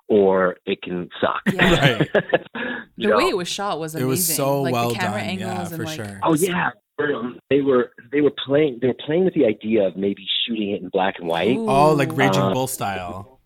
or 0.09 0.57
it 0.67 0.83
can 0.83 1.09
suck. 1.21 1.43
Yeah. 1.53 2.05
Right. 2.55 2.71
You 2.97 3.11
The 3.11 3.17
way 3.17 3.25
it 3.29 3.37
was 3.37 3.47
shot 3.49 3.79
was 3.79 3.95
amazing. 3.95 4.07
It 4.09 4.11
was 4.11 4.35
so 4.37 4.63
like 4.63 4.73
well 4.73 4.89
the 4.89 4.95
camera 4.97 5.21
done. 5.25 5.39
Yeah, 5.39 5.51
angles 5.53 5.77
for 5.77 5.85
like 5.85 5.97
sure. 5.97 6.21
Oh 6.25 6.35
yeah, 6.35 6.71
Um, 6.99 7.39
they 7.49 7.61
were 7.61 7.93
they 8.11 8.21
were 8.21 8.33
playing 8.45 8.79
they 8.83 8.89
were 8.89 8.97
playing 9.07 9.25
with 9.25 9.35
the 9.35 9.45
idea 9.47 9.87
of 9.87 9.97
maybe 9.97 10.25
shooting 10.45 10.71
it 10.73 10.83
in 10.83 10.89
black 10.89 11.15
and 11.21 11.29
white. 11.29 11.57
Ooh. 11.57 11.69
Oh, 11.71 11.93
like 11.93 12.17
Raging 12.17 12.43
Uh, 12.43 12.53
Bull 12.53 12.67
style. 12.67 13.39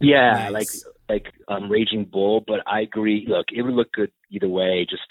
Yeah, 0.00 0.48
Nice. 0.50 0.52
like 0.52 0.68
like 1.08 1.32
um 1.46 1.70
Raging 1.70 2.04
Bull, 2.04 2.42
but 2.46 2.60
I 2.66 2.80
agree. 2.80 3.24
Look, 3.28 3.46
it 3.52 3.62
would 3.62 3.74
look 3.74 3.92
good 3.92 4.10
either 4.32 4.48
way. 4.48 4.84
Just 4.90 5.02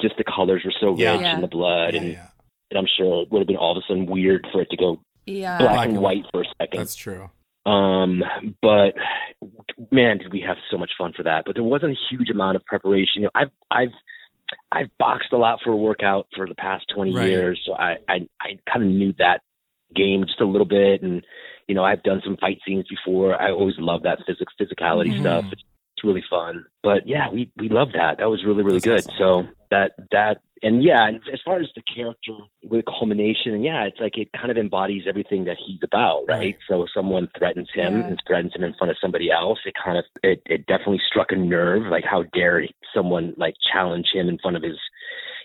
just 0.00 0.16
the 0.16 0.24
colors 0.24 0.62
were 0.64 0.72
so 0.80 0.96
Yeah. 0.96 1.12
rich 1.12 1.20
Yeah. 1.22 1.34
in 1.34 1.40
the 1.42 1.46
blood, 1.48 1.92
Yeah, 1.94 2.00
and, 2.00 2.12
yeah, 2.12 2.26
and 2.70 2.78
I'm 2.78 2.86
sure 2.96 3.22
it 3.22 3.30
would 3.30 3.40
have 3.40 3.48
been 3.48 3.56
all 3.56 3.76
of 3.76 3.82
a 3.82 3.86
sudden 3.86 4.06
weird 4.06 4.46
for 4.52 4.62
it 4.62 4.70
to 4.70 4.76
go 4.78 5.00
yeah. 5.26 5.58
black, 5.58 5.72
Black 5.72 5.86
and 5.88 5.96
and 5.96 6.02
white 6.02 6.24
for 6.32 6.40
a 6.42 6.44
second. 6.58 6.78
that's 6.78 6.94
true. 6.96 7.28
Um, 7.68 8.22
but 8.62 8.94
man, 9.90 10.18
did 10.18 10.32
we 10.32 10.40
have 10.46 10.56
so 10.70 10.78
much 10.78 10.90
fun 10.96 11.12
for 11.16 11.22
that? 11.24 11.42
But 11.44 11.54
there 11.54 11.64
wasn't 11.64 11.92
a 11.92 12.00
huge 12.10 12.30
amount 12.30 12.56
of 12.56 12.64
preparation. 12.64 13.16
You 13.16 13.22
know, 13.24 13.30
I've 13.34 13.50
I've 13.70 13.94
I've 14.72 14.90
boxed 14.98 15.32
a 15.32 15.36
lot 15.36 15.58
for 15.62 15.70
a 15.70 15.76
workout 15.76 16.26
for 16.34 16.46
the 16.46 16.54
past 16.54 16.86
20 16.94 17.12
Right. 17.12 17.28
years, 17.28 17.60
so 17.66 17.74
I 17.74 17.96
I, 18.08 18.14
I 18.40 18.58
kind 18.70 18.84
of 18.84 18.90
knew 18.90 19.12
that 19.18 19.40
game 19.94 20.24
just 20.26 20.40
a 20.40 20.46
little 20.46 20.66
bit, 20.66 21.02
and 21.02 21.24
you 21.66 21.74
know, 21.74 21.84
I've 21.84 22.02
done 22.02 22.22
some 22.24 22.36
fight 22.38 22.58
scenes 22.66 22.86
before. 22.88 23.40
I 23.40 23.50
always 23.50 23.74
love 23.78 24.02
that 24.04 24.18
physics 24.26 24.54
physicality 24.58 25.12
Mhm. 25.12 25.20
stuff. 25.20 25.44
It's, 25.52 25.62
it's 25.96 26.04
really 26.04 26.24
fun. 26.30 26.64
But 26.82 27.06
yeah, 27.06 27.28
we 27.30 27.50
we 27.56 27.68
love 27.68 27.88
that. 27.92 28.18
That 28.18 28.30
was 28.30 28.44
really 28.46 28.62
really 28.62 28.80
That's 28.80 29.04
good. 29.04 29.12
awesome. 29.12 29.18
So 29.18 29.52
that 29.70 29.92
that 30.12 30.40
and 30.62 30.82
yeah, 30.82 31.06
and 31.08 31.16
as 31.32 31.40
far 31.44 31.58
as 31.60 31.66
the 31.76 31.82
character 31.82 32.32
with 32.64 32.84
culmination, 32.86 33.52
and 33.54 33.64
yeah, 33.64 33.84
it's 33.84 33.98
like 34.00 34.16
it 34.18 34.28
kind 34.32 34.50
of 34.50 34.56
embodies 34.56 35.02
everything 35.08 35.44
that 35.44 35.56
he's 35.64 35.80
about, 35.82 36.24
right? 36.28 36.38
Right. 36.38 36.56
So 36.68 36.82
if 36.82 36.88
someone 36.94 37.28
threatens 37.38 37.68
him 37.74 37.98
Yeah. 38.00 38.06
and 38.08 38.22
threatens 38.26 38.54
him 38.54 38.64
in 38.64 38.74
front 38.74 38.90
of 38.90 38.96
somebody 39.00 39.30
else, 39.30 39.58
it 39.64 39.74
kind 39.82 39.98
of 39.98 40.04
it, 40.22 40.42
it 40.46 40.66
definitely 40.66 41.00
struck 41.10 41.32
a 41.32 41.36
nerve. 41.36 41.84
Like 41.90 42.04
how 42.04 42.24
dare 42.34 42.66
someone 42.94 43.34
like 43.36 43.54
challenge 43.72 44.06
him 44.12 44.28
in 44.28 44.38
front 44.38 44.56
of 44.56 44.62
his 44.62 44.78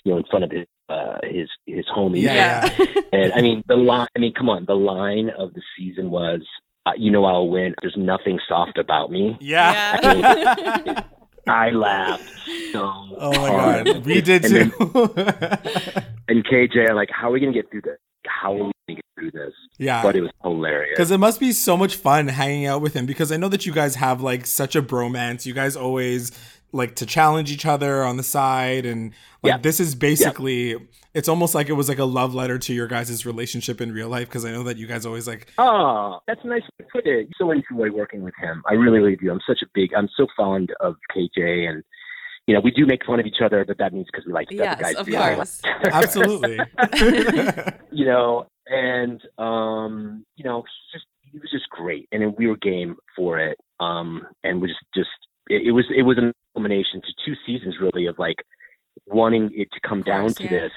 you 0.03 0.11
know, 0.11 0.17
in 0.17 0.25
front 0.29 0.43
of 0.43 0.51
his 0.51 0.65
uh 0.89 1.17
his 1.23 1.49
his 1.65 1.85
homies. 1.95 2.23
Yeah, 2.23 2.69
Yeah. 2.77 2.85
And 3.13 3.33
I 3.33 3.41
mean 3.41 3.63
the 3.67 3.75
line 3.77 4.07
I 4.15 4.19
mean, 4.19 4.33
come 4.33 4.49
on, 4.49 4.65
the 4.65 4.75
line 4.75 5.29
of 5.37 5.53
the 5.53 5.61
season 5.77 6.09
was 6.11 6.41
uh, 6.85 6.91
you 6.97 7.09
know 7.11 7.23
I'll 7.25 7.47
win. 7.47 7.73
There's 7.81 7.95
nothing 7.97 8.39
soft 8.47 8.77
about 8.77 9.09
me. 9.11 9.37
Yeah. 9.39 9.97
Yeah. 10.03 11.03
I 11.47 11.69
laughed 11.71 12.23
so 12.71 12.81
Oh 13.19 13.31
my 13.31 13.47
hard. 13.49 13.85
god, 13.85 14.05
we 14.05 14.21
did 14.21 14.45
And 14.45 14.71
too. 14.71 15.07
then- 15.15 16.05
And 16.29 16.45
KJ, 16.45 16.93
like, 16.95 17.09
how 17.11 17.29
are 17.29 17.31
we 17.31 17.39
gonna 17.41 17.51
get 17.53 17.69
through 17.69 17.81
this? 17.81 17.97
How 18.27 18.51
are 18.53 18.55
we 18.65 18.71
gonna 18.87 18.95
get 18.95 19.05
through 19.19 19.31
this? 19.31 19.53
yeah. 19.77 20.01
But 20.01 20.15
it 20.15 20.21
was 20.21 20.31
hilarious. 20.41 20.91
Because 20.95 21.11
it 21.11 21.17
must 21.17 21.39
be 21.39 21.51
so 21.51 21.75
much 21.75 21.95
fun 21.97 22.27
hanging 22.29 22.65
out 22.65 22.81
with 22.81 22.93
him. 22.93 23.05
Because 23.05 23.31
I 23.31 23.37
know 23.37 23.49
that 23.49 23.65
you 23.65 23.73
guys 23.73 23.95
have 23.95 24.21
like 24.21 24.45
such 24.45 24.75
a 24.75 24.81
bromance. 24.81 25.45
You 25.45 25.53
guys 25.53 25.75
always 25.75 26.31
like 26.73 26.95
to 26.95 27.05
challenge 27.05 27.51
each 27.51 27.65
other 27.65 28.03
on 28.03 28.17
the 28.17 28.23
side, 28.23 28.85
and 28.85 29.11
like 29.41 29.51
Yeah. 29.51 29.57
this 29.59 29.79
is 29.79 29.95
basically. 29.95 30.75
It's 31.13 31.29
almost 31.29 31.53
like 31.53 31.69
it 31.69 31.73
was 31.73 31.87
like 31.87 31.99
a 31.99 32.05
love 32.05 32.33
letter 32.33 32.57
to 32.57 32.73
your 32.73 32.87
guys' 32.87 33.23
relationship 33.23 33.79
in 33.81 33.91
real 33.91 34.09
life. 34.09 34.27
Because 34.27 34.45
I 34.45 34.51
know 34.51 34.63
that 34.63 34.77
you 34.77 34.87
guys 34.87 35.05
always 35.05 35.27
like. 35.27 35.47
Oh, 35.59 36.19
that's 36.27 36.41
a 36.43 36.47
nice 36.47 36.63
way 36.63 36.85
to 36.85 36.91
put 36.91 37.05
it. 37.05 37.27
So 37.37 37.51
enjoy 37.51 37.91
working 37.95 38.23
with 38.23 38.33
him. 38.41 38.63
I 38.67 38.73
really, 38.73 38.97
really 38.99 39.15
do. 39.15 39.29
I'm 39.31 39.39
such 39.47 39.61
a 39.61 39.67
big. 39.75 39.93
I'm 39.93 40.09
so 40.17 40.25
fond 40.35 40.71
of 40.79 40.95
KJ, 41.15 41.69
and 41.69 41.83
you 42.47 42.55
know, 42.55 42.61
we 42.61 42.71
do 42.71 42.85
make 42.87 43.05
fun 43.05 43.19
of 43.19 43.25
each 43.27 43.41
other, 43.45 43.63
but 43.63 43.77
that 43.77 43.93
means 43.93 44.07
because 44.11 44.25
we 44.25 44.33
like 44.33 44.49
the 44.49 44.55
Yes, 44.55 44.73
other 44.73 44.81
guys. 44.83 44.95
of 44.95 45.05
do. 45.05 45.13
course. 45.35 45.61
Absolutely. 45.85 46.59
you 47.91 48.05
know, 48.05 48.47
and 48.67 49.21
um, 49.37 50.25
you 50.35 50.43
know, 50.43 50.63
he's 50.63 50.99
just 50.99 51.05
he 51.31 51.37
was 51.39 51.49
just 51.51 51.69
great, 51.69 52.07
and 52.11 52.21
then 52.21 52.33
we 52.37 52.47
were 52.47 52.57
game 52.57 52.95
for 53.15 53.39
it. 53.39 53.57
Um, 53.79 54.25
and 54.43 54.61
we 54.61 54.67
just 54.67 54.79
just 54.95 55.09
it, 55.49 55.67
it 55.67 55.71
was 55.71 55.85
it 55.95 56.03
was 56.03 56.17
a 56.17 56.33
culmination 56.53 57.01
to 57.01 57.13
two 57.25 57.35
seasons 57.45 57.75
really 57.81 58.07
of 58.07 58.17
like 58.19 58.37
wanting 59.07 59.51
it 59.53 59.69
to 59.71 59.79
come 59.87 60.01
down 60.01 60.23
course, 60.23 60.35
to 60.35 60.43
yeah. 60.43 60.49
this. 60.49 60.71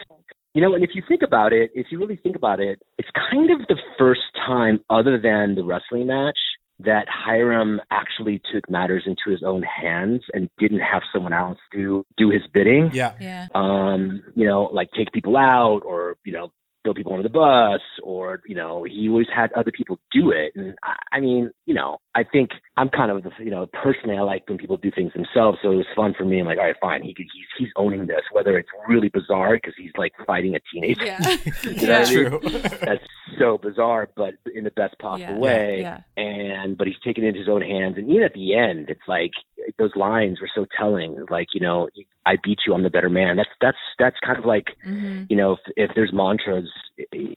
You 0.54 0.62
know, 0.62 0.74
and 0.74 0.82
if 0.82 0.90
you 0.94 1.02
think 1.06 1.22
about 1.22 1.52
it, 1.52 1.70
if 1.74 1.88
you 1.90 1.98
really 1.98 2.16
think 2.16 2.34
about 2.34 2.60
it, 2.60 2.80
it's 2.96 3.08
kind 3.30 3.50
of 3.50 3.66
the 3.68 3.76
first 3.98 4.22
time, 4.34 4.80
other 4.88 5.20
than 5.20 5.54
the 5.54 5.62
wrestling 5.62 6.06
match, 6.06 6.38
that 6.80 7.06
Hiram 7.08 7.80
actually 7.90 8.40
took 8.52 8.68
matters 8.68 9.04
into 9.06 9.30
his 9.30 9.42
own 9.42 9.62
hands 9.62 10.22
and 10.32 10.48
didn't 10.58 10.80
have 10.80 11.02
someone 11.12 11.32
else 11.32 11.58
do 11.72 12.04
do 12.16 12.30
his 12.30 12.42
bidding 12.52 12.90
yeah. 12.92 13.12
yeah. 13.20 13.46
um, 13.54 14.22
you 14.34 14.46
know, 14.46 14.64
like 14.72 14.90
take 14.96 15.12
people 15.12 15.36
out 15.36 15.80
or, 15.84 16.16
you 16.24 16.32
know, 16.32 16.52
throw 16.86 16.94
people 16.94 17.12
under 17.12 17.24
the 17.24 17.28
bus 17.28 17.80
or, 18.04 18.40
you 18.46 18.54
know, 18.54 18.84
he 18.84 19.08
always 19.08 19.26
had 19.34 19.52
other 19.54 19.72
people 19.72 19.98
do 20.12 20.30
it. 20.30 20.52
And 20.54 20.74
I, 20.84 21.16
I 21.16 21.20
mean, 21.20 21.50
you 21.66 21.74
know, 21.74 21.98
I 22.14 22.22
think 22.22 22.50
I'm 22.76 22.88
kind 22.88 23.10
of, 23.10 23.24
the, 23.24 23.30
you 23.44 23.50
know, 23.50 23.66
personally 23.82 24.16
I 24.16 24.20
like 24.22 24.48
when 24.48 24.56
people 24.56 24.76
do 24.76 24.90
things 24.92 25.12
themselves. 25.12 25.58
So 25.62 25.72
it 25.72 25.76
was 25.76 25.86
fun 25.96 26.14
for 26.16 26.24
me. 26.24 26.38
I'm 26.38 26.46
like, 26.46 26.58
all 26.58 26.64
right, 26.64 26.76
fine. 26.80 27.02
He 27.02 27.12
could, 27.12 27.26
he's, 27.34 27.44
he's 27.58 27.68
owning 27.76 28.06
this, 28.06 28.22
whether 28.30 28.56
it's 28.56 28.68
really 28.88 29.08
bizarre 29.08 29.54
because 29.56 29.74
he's 29.76 29.90
like 29.98 30.12
fighting 30.26 30.54
a 30.54 30.60
teenager. 30.72 31.04
Yeah. 31.06 31.36
You 31.64 31.86
know 31.88 31.98
what 32.00 32.08
True. 32.08 32.40
That's 32.84 33.04
so 33.38 33.58
bizarre, 33.58 34.08
but 34.16 34.34
in 34.54 34.62
the 34.64 34.70
best 34.70 34.96
possible 34.98 35.34
Yeah. 35.34 35.38
way 35.38 35.78
Yeah. 35.80 36.00
and 36.16 36.78
but 36.78 36.86
he's 36.86 36.96
taking 37.04 37.24
it 37.24 37.28
into 37.28 37.40
his 37.40 37.48
own 37.48 37.62
hands 37.62 37.96
and 37.98 38.08
even 38.08 38.22
at 38.22 38.32
the 38.34 38.54
end 38.54 38.88
it's 38.88 39.00
like 39.08 39.32
those 39.78 39.94
lines 39.96 40.40
were 40.40 40.50
so 40.54 40.66
telling 40.78 41.24
like 41.30 41.48
you 41.54 41.60
know 41.60 41.88
i 42.24 42.36
beat 42.42 42.58
you 42.66 42.74
i'm 42.74 42.82
the 42.82 42.90
better 42.90 43.08
man. 43.10 43.36
That's 43.36 43.48
that's 43.60 43.76
that's 43.98 44.16
kind 44.24 44.38
of 44.38 44.44
like 44.44 44.66
hmm 44.82 45.24
you 45.28 45.36
know 45.36 45.52
if, 45.52 45.60
if 45.76 45.90
there's 45.94 46.12
mantras 46.12 46.68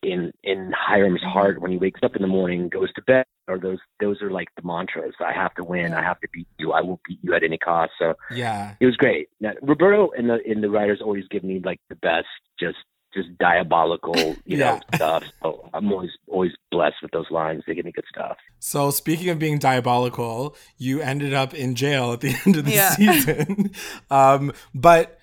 in 0.03 0.31
in 0.43 0.71
hiram's 0.77 1.21
Mhm. 1.21 1.31
heart 1.31 1.61
when 1.61 1.71
he 1.71 1.77
wakes 1.77 2.01
up 2.03 2.15
in 2.15 2.21
the 2.21 2.27
morning 2.27 2.69
goes 2.69 2.91
to 2.93 3.01
bed 3.03 3.25
or 3.47 3.57
those 3.57 3.79
those 3.99 4.21
are 4.21 4.31
like 4.31 4.47
the 4.55 4.61
mantras. 4.63 5.15
I 5.19 5.33
have 5.33 5.53
to 5.55 5.63
win 5.63 5.93
i 5.93 6.03
have 6.03 6.19
to 6.21 6.27
beat 6.31 6.47
you 6.57 6.71
i 6.73 6.81
will 6.81 6.99
beat 7.07 7.19
you 7.21 7.33
at 7.33 7.43
any 7.43 7.57
cost. 7.57 7.91
So 7.99 8.13
yeah. 8.31 8.75
it 8.79 8.85
was 8.85 8.95
great. 8.95 9.29
Now, 9.39 9.53
roberto 9.61 10.11
and 10.17 10.29
the 10.29 10.37
in 10.49 10.61
the 10.61 10.69
writers 10.69 11.01
always 11.03 11.25
give 11.29 11.43
me 11.43 11.61
like 11.63 11.79
the 11.89 11.95
best 11.95 12.27
just 12.59 12.77
just 13.13 13.35
diabolical 13.39 14.35
you 14.45 14.57
know 14.57 14.79
stuff. 14.95 15.23
So 15.41 15.69
i'm 15.73 15.91
always 15.91 16.11
always 16.27 16.51
blessed 16.71 16.95
with 17.01 17.11
those 17.11 17.29
lines. 17.31 17.63
They 17.65 17.75
give 17.75 17.85
me 17.85 17.91
good 17.91 18.05
stuff. 18.09 18.37
So 18.59 18.91
speaking 18.91 19.29
of 19.29 19.39
being 19.39 19.57
diabolical, 19.57 20.55
you 20.77 21.01
ended 21.01 21.33
up 21.33 21.53
in 21.53 21.75
jail 21.75 22.13
at 22.13 22.21
the 22.21 22.35
end 22.45 22.57
of 22.57 22.65
the 22.65 22.71
Yeah. 22.71 22.89
season. 22.95 23.71
um, 24.11 24.51
but 24.75 25.19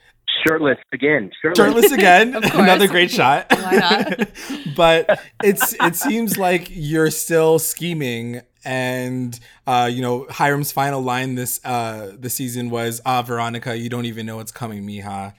shirtless 0.47 0.79
again. 0.93 1.31
Shirtless, 1.41 1.59
shirtless 1.67 1.93
again, 1.93 2.35
another 2.55 2.89
great 2.89 3.11
shot. 3.11 3.47
Why 3.51 3.77
not? 3.77 4.29
but 4.77 5.21
it's 5.43 5.75
it 5.83 5.97
seems 5.97 6.37
like 6.39 6.69
you're 6.71 7.11
still 7.11 7.59
scheming 7.59 8.41
and 8.65 9.39
uh, 9.67 9.89
you 9.93 10.03
know 10.03 10.27
Hiram's 10.29 10.73
final 10.73 11.01
line 11.01 11.37
this 11.37 11.61
uh 11.65 12.13
the 12.19 12.29
season 12.29 12.69
was 12.71 13.01
ah 13.07 13.23
Veronica 13.23 13.77
you 13.77 13.89
don't 13.89 14.07
even 14.07 14.27
know 14.27 14.37
what's 14.37 14.51
coming 14.53 14.85
mija 14.85 15.35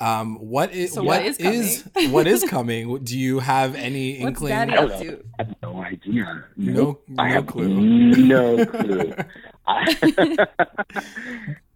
um 0.00 0.36
what 0.36 0.72
is 0.72 0.92
So 0.94 1.02
what 1.02 1.18
what 1.22 1.26
is 1.26 1.38
is 1.38 1.88
what 2.10 2.26
is 2.26 2.42
coming 2.48 2.98
do 3.04 3.18
you 3.18 3.38
have 3.40 3.74
any 3.74 4.20
What's 4.20 4.40
inkling 4.40 4.50
daddy 4.50 4.72
I 4.72 4.76
don't 4.76 4.88
know. 4.90 5.02
to? 5.02 5.24
I 5.38 5.42
have 5.44 5.54
no 5.62 5.82
idea. 5.82 6.44
No- 6.56 6.98
I 7.18 7.28
no 7.28 7.34
have 7.34 7.46
clue. 7.46 7.68
No 8.16 8.64
clue. 8.74 9.14
I, 9.66 10.36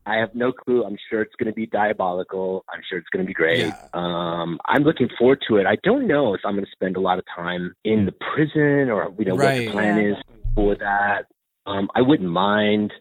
I 0.07 0.17
have 0.17 0.35
no 0.35 0.53
clue. 0.53 0.85
I'm 0.85 0.97
sure 1.09 1.23
it's 1.23 1.35
going 1.39 1.47
to 1.47 1.55
be 1.55 1.67
diabolical. 1.67 2.65
I'm 2.73 2.81
sure 2.89 2.99
it's 2.99 3.09
going 3.09 3.25
to 3.25 3.27
be 3.27 3.33
great. 3.33 3.61
Yeah. 3.61 3.77
Um, 3.95 4.59
I'm 4.67 4.83
looking 4.83 5.09
forward 5.19 5.43
to 5.49 5.57
it. 5.57 5.67
I 5.67 5.77
don't 5.83 6.07
know 6.07 6.35
if 6.35 6.41
I'm 6.45 6.55
going 6.55 6.65
to 6.67 6.71
spend 6.73 6.97
a 6.97 7.01
lot 7.01 7.19
of 7.19 7.25
time 7.35 7.75
in 7.85 8.05
the 8.05 8.13
prison 8.35 8.91
or 8.91 9.15
you 9.19 9.25
know 9.25 9.35
what 9.37 9.55
the 9.55 9.71
plan 9.71 9.97
Yeah. 9.99 10.11
is 10.13 10.17
for 10.55 10.75
that. 10.77 11.27
Um, 11.67 11.89
I 11.95 12.03
wouldn't 12.03 12.29
mind, 12.29 12.93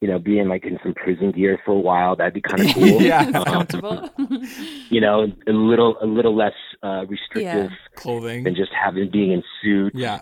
you 0.00 0.08
know, 0.08 0.18
being 0.18 0.48
like 0.48 0.64
in 0.64 0.78
some 0.82 0.94
prison 0.94 1.32
gear 1.32 1.58
for 1.64 1.72
a 1.72 1.78
while. 1.78 2.16
That'd 2.16 2.34
be 2.34 2.42
kind 2.42 2.68
of 2.68 2.74
cool. 2.74 3.00
Yeah. 3.02 3.20
Um, 3.20 3.44
comfortable. 3.44 4.10
you 4.90 5.00
know, 5.00 5.26
a 5.46 5.52
little 5.52 5.96
a 6.02 6.06
little 6.06 6.36
less 6.36 6.52
uh, 6.82 7.04
restrictive 7.06 7.70
clothing 7.94 8.44
than 8.44 8.54
just 8.54 8.72
having 8.72 9.10
being 9.10 9.32
in 9.32 9.42
suit. 9.62 9.92
yeah 9.94 10.20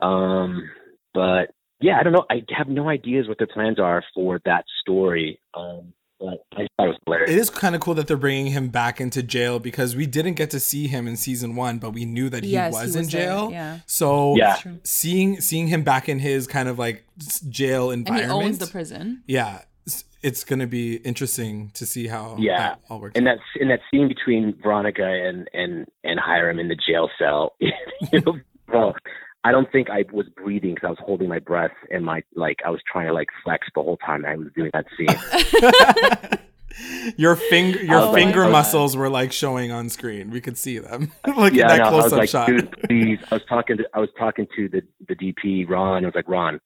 Um, 0.00 0.70
but 1.14 1.50
yeah, 1.80 1.98
I 1.98 2.04
don't 2.04 2.12
know. 2.12 2.24
I 2.30 2.42
have 2.56 2.68
no 2.68 2.88
ideas 2.88 3.28
what 3.28 3.38
their 3.38 3.48
plans 3.48 3.78
are 3.78 4.02
for 4.14 4.40
that 4.44 4.64
story. 4.80 5.40
Um, 5.54 5.92
but 6.22 6.44
I 6.52 6.66
thought 6.76 6.86
it 6.86 6.88
was 6.88 6.96
hilarious. 7.06 7.30
it 7.30 7.38
is 7.38 7.50
kind 7.50 7.74
of 7.74 7.80
cool 7.80 7.94
that 7.94 8.06
they're 8.06 8.16
bringing 8.16 8.52
him 8.52 8.68
back 8.68 9.00
into 9.00 9.22
jail 9.22 9.58
because 9.58 9.96
we 9.96 10.06
didn't 10.06 10.34
get 10.34 10.50
to 10.50 10.60
see 10.60 10.86
him 10.86 11.06
in 11.08 11.16
season 11.16 11.56
one 11.56 11.78
but 11.78 11.90
we 11.90 12.04
knew 12.04 12.28
that 12.30 12.44
he 12.44 12.50
yes, 12.50 12.72
was 12.72 12.92
he 12.94 12.98
in 13.00 13.04
was 13.04 13.12
there, 13.12 13.22
jail 13.26 13.50
Yeah. 13.50 13.78
so 13.86 14.36
Yeah. 14.36 14.56
Seeing 14.84 15.40
seeing 15.40 15.66
him 15.68 15.82
back 15.82 16.08
in 16.08 16.18
his 16.20 16.46
kind 16.46 16.68
of 16.68 16.78
like 16.78 17.04
s- 17.20 17.40
jail 17.40 17.90
And 17.90 18.06
he 18.08 18.12
environment 18.14 18.46
owns 18.46 18.58
the 18.58 18.66
prison. 18.68 19.22
yeah 19.26 19.62
it's 20.22 20.44
gonna 20.44 20.68
be 20.68 20.94
interesting 20.98 21.70
to 21.74 21.84
see 21.84 22.06
how 22.06 22.36
Yeah. 22.38 22.58
that 22.58 22.80
all 22.88 23.00
works 23.00 23.14
and 23.18 23.26
that's 23.26 23.40
in 23.60 23.66
that 23.68 23.80
scene 23.90 24.06
between 24.06 24.54
Veronica 24.62 25.04
and 25.04 25.48
and 25.52 25.86
and 26.04 26.20
Hiram 26.20 26.60
in 26.60 26.68
the 26.68 26.76
jail 26.76 27.08
cell. 27.18 27.54
you 27.60 28.20
know, 28.24 28.38
well, 28.72 28.94
I 29.44 29.50
don't 29.50 29.70
think 29.72 29.90
I 29.90 30.04
was 30.12 30.26
breathing 30.36 30.74
because 30.74 30.86
I 30.86 30.90
was 30.90 30.98
holding 31.00 31.28
my 31.28 31.40
breath 31.40 31.72
and 31.90 32.04
my 32.04 32.22
like 32.34 32.58
I 32.64 32.70
was 32.70 32.80
trying 32.90 33.06
to 33.08 33.12
like 33.12 33.28
flex 33.42 33.66
the 33.74 33.82
whole 33.82 33.96
time 33.96 34.24
I 34.24 34.36
was 34.36 34.48
doing 34.54 34.70
that 34.72 34.86
scene. 34.96 36.38
your 37.16 37.36
finger 37.36 37.82
your 37.82 38.06
like, 38.06 38.14
finger 38.14 38.44
oh, 38.44 38.50
muscles 38.50 38.96
were 38.96 39.08
like 39.08 39.30
showing 39.30 39.70
on 39.70 39.90
screen 39.90 40.30
we 40.30 40.40
could 40.40 40.56
see 40.56 40.78
them 40.78 41.12
like 41.36 41.52
yeah, 41.52 41.68
that 41.68 41.78
no, 41.78 41.84
I 41.84 41.88
close 41.90 42.04
was 42.04 42.12
up 42.14 42.18
like, 42.20 42.28
shot 42.28 42.46
dude, 42.46 42.70
please. 42.88 43.18
I 43.30 43.34
was 43.34 43.44
talking 43.48 43.76
to 43.78 43.84
I 43.94 43.98
was 43.98 44.10
talking 44.18 44.46
to 44.56 44.68
the 44.68 44.82
the 45.08 45.14
DP 45.16 45.68
Ron. 45.68 46.04
I 46.04 46.06
was 46.06 46.14
like, 46.14 46.28
Ron, 46.28 46.60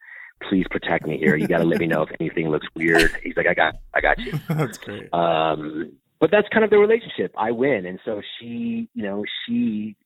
please 0.48 0.66
protect 0.70 1.06
me 1.06 1.18
here. 1.18 1.36
You 1.36 1.48
got 1.48 1.58
to 1.58 1.64
let 1.64 1.80
me 1.80 1.86
know 1.86 2.02
if 2.02 2.10
anything 2.20 2.50
looks 2.50 2.66
weird. 2.74 3.10
He's 3.22 3.36
like, 3.36 3.46
I 3.46 3.54
got 3.54 3.74
I 3.94 4.00
got 4.00 4.18
you. 4.18 4.38
that's 4.48 4.78
great 4.78 5.12
Um, 5.14 5.92
but 6.20 6.30
that's 6.30 6.48
kind 6.52 6.64
of 6.64 6.70
the 6.70 6.78
relationship. 6.78 7.34
I 7.36 7.50
win, 7.52 7.86
and 7.86 7.98
so 8.04 8.20
she, 8.38 8.88
you 8.94 9.02
know, 9.02 9.24
she 9.44 9.96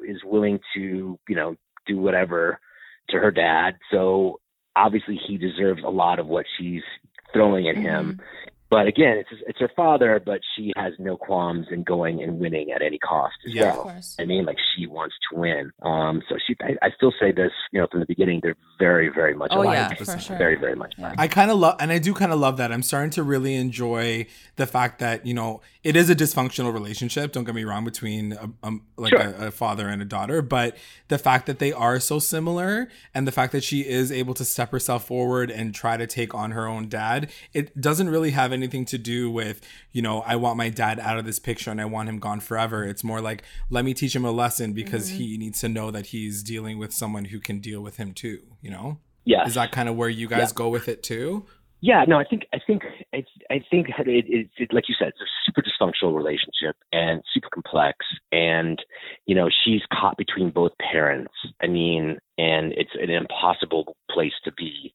is 0.00 0.18
willing 0.24 0.60
to, 0.74 1.18
you 1.28 1.36
know, 1.36 1.56
do 1.88 1.98
whatever 1.98 2.60
to 3.10 3.18
her 3.18 3.30
dad. 3.30 3.78
So 3.90 4.40
obviously, 4.76 5.18
he 5.26 5.38
deserves 5.38 5.82
a 5.84 5.90
lot 5.90 6.18
of 6.18 6.26
what 6.26 6.46
she's 6.58 6.82
throwing 7.32 7.68
at 7.68 7.76
him. 7.76 8.12
Mm-hmm. 8.12 8.48
But 8.70 8.86
again, 8.86 9.16
it's 9.16 9.30
it's 9.46 9.58
her 9.60 9.70
father, 9.74 10.20
but 10.24 10.40
she 10.54 10.72
has 10.76 10.92
no 10.98 11.16
qualms 11.16 11.66
in 11.70 11.84
going 11.84 12.22
and 12.22 12.38
winning 12.38 12.70
at 12.70 12.82
any 12.82 12.98
cost 12.98 13.34
as 13.46 13.54
Yeah. 13.54 13.70
Of 13.70 13.74
well. 13.76 13.82
course. 13.84 14.16
I 14.18 14.26
mean, 14.26 14.44
like 14.44 14.58
she 14.76 14.86
wants 14.86 15.14
to 15.30 15.38
win. 15.40 15.72
Um, 15.82 16.22
so 16.28 16.36
she, 16.46 16.54
I, 16.60 16.76
I 16.86 16.90
still 16.94 17.12
say 17.18 17.32
this, 17.32 17.50
you 17.72 17.80
know, 17.80 17.86
from 17.90 18.00
the 18.00 18.06
beginning, 18.06 18.40
they're 18.42 18.56
very, 18.78 19.08
very 19.08 19.34
much 19.34 19.52
Oh 19.54 19.62
alike. 19.62 19.74
yeah, 19.74 19.94
100%. 19.94 20.14
for 20.14 20.18
sure. 20.20 20.36
Very, 20.36 20.56
very 20.56 20.76
much. 20.76 20.94
Yeah. 20.98 21.14
I 21.16 21.28
kind 21.28 21.50
of 21.50 21.56
love, 21.58 21.76
and 21.80 21.90
I 21.90 21.98
do 21.98 22.12
kind 22.12 22.30
of 22.30 22.38
love 22.40 22.58
that. 22.58 22.70
I'm 22.70 22.82
starting 22.82 23.10
to 23.12 23.22
really 23.22 23.54
enjoy 23.54 24.26
the 24.56 24.66
fact 24.66 24.98
that 24.98 25.24
you 25.24 25.32
know 25.32 25.62
it 25.82 25.96
is 25.96 26.10
a 26.10 26.14
dysfunctional 26.14 26.72
relationship. 26.72 27.32
Don't 27.32 27.44
get 27.44 27.54
me 27.54 27.64
wrong 27.64 27.86
between 27.86 28.32
a, 28.34 28.50
um, 28.62 28.82
like 28.98 29.10
Sure. 29.12 29.20
a, 29.38 29.46
a 29.46 29.50
father 29.50 29.88
and 29.88 30.02
a 30.02 30.04
daughter, 30.04 30.42
but 30.42 30.76
the 31.08 31.16
fact 31.18 31.46
that 31.46 31.58
they 31.58 31.72
are 31.72 31.98
so 32.00 32.18
similar, 32.18 32.88
and 33.14 33.26
the 33.26 33.32
fact 33.32 33.52
that 33.52 33.64
she 33.64 33.80
is 33.88 34.12
able 34.12 34.34
to 34.34 34.44
step 34.44 34.72
herself 34.72 35.06
forward 35.06 35.50
and 35.50 35.74
try 35.74 35.96
to 35.96 36.06
take 36.06 36.34
on 36.34 36.50
her 36.50 36.66
own 36.66 36.90
dad, 36.90 37.30
it 37.54 37.80
doesn't 37.80 38.10
really 38.10 38.32
have 38.32 38.52
anything 38.58 38.84
to 38.86 38.98
do 38.98 39.30
with 39.30 39.60
you 39.92 40.02
know 40.02 40.20
I 40.26 40.36
want 40.36 40.56
my 40.56 40.68
dad 40.68 41.00
out 41.00 41.18
of 41.18 41.24
this 41.24 41.38
picture 41.38 41.70
and 41.70 41.80
I 41.80 41.84
want 41.84 42.08
him 42.08 42.18
gone 42.18 42.40
forever. 42.40 42.84
It's 42.84 43.04
more 43.04 43.20
like 43.20 43.42
let 43.70 43.84
me 43.84 43.94
teach 43.94 44.14
him 44.14 44.24
a 44.24 44.32
lesson 44.32 44.72
because 44.72 45.08
he 45.08 45.38
needs 45.38 45.60
to 45.60 45.68
know 45.68 45.90
that 45.90 46.06
he's 46.06 46.42
dealing 46.42 46.78
with 46.78 46.92
someone 46.92 47.26
who 47.26 47.40
can 47.40 47.60
deal 47.60 47.80
with 47.80 47.96
him 47.96 48.12
too. 48.12 48.40
You 48.60 48.70
know. 48.70 48.98
Yeah. 49.24 49.46
Is 49.46 49.54
that 49.54 49.72
kind 49.72 49.90
of 49.90 49.96
where 49.96 50.08
you 50.08 50.26
guys 50.26 50.52
go 50.52 50.70
with 50.70 50.88
it 50.88 51.02
too? 51.02 51.44
Yeah, 51.80 52.04
no, 52.08 52.18
I 52.18 52.24
think 52.24 52.46
I 52.52 52.58
think 52.66 52.82
I, 53.14 53.24
I 53.50 53.60
think 53.70 53.88
it, 53.88 54.08
it, 54.08 54.50
it, 54.56 54.72
like 54.72 54.88
you 54.88 54.96
said, 54.98 55.08
it's 55.08 55.20
a 55.20 55.30
super 55.46 55.62
dysfunctional 55.62 56.16
relationship 56.16 56.76
and 56.92 57.22
super 57.32 57.48
complex, 57.54 57.98
and 58.32 58.82
you 59.26 59.34
know 59.36 59.48
she's 59.64 59.82
caught 59.92 60.16
between 60.16 60.50
both 60.50 60.72
parents. 60.90 61.32
I 61.62 61.68
mean, 61.68 62.18
and 62.36 62.72
it's 62.72 62.90
an 63.00 63.10
impossible 63.10 63.96
place 64.10 64.32
to 64.44 64.52
be. 64.52 64.92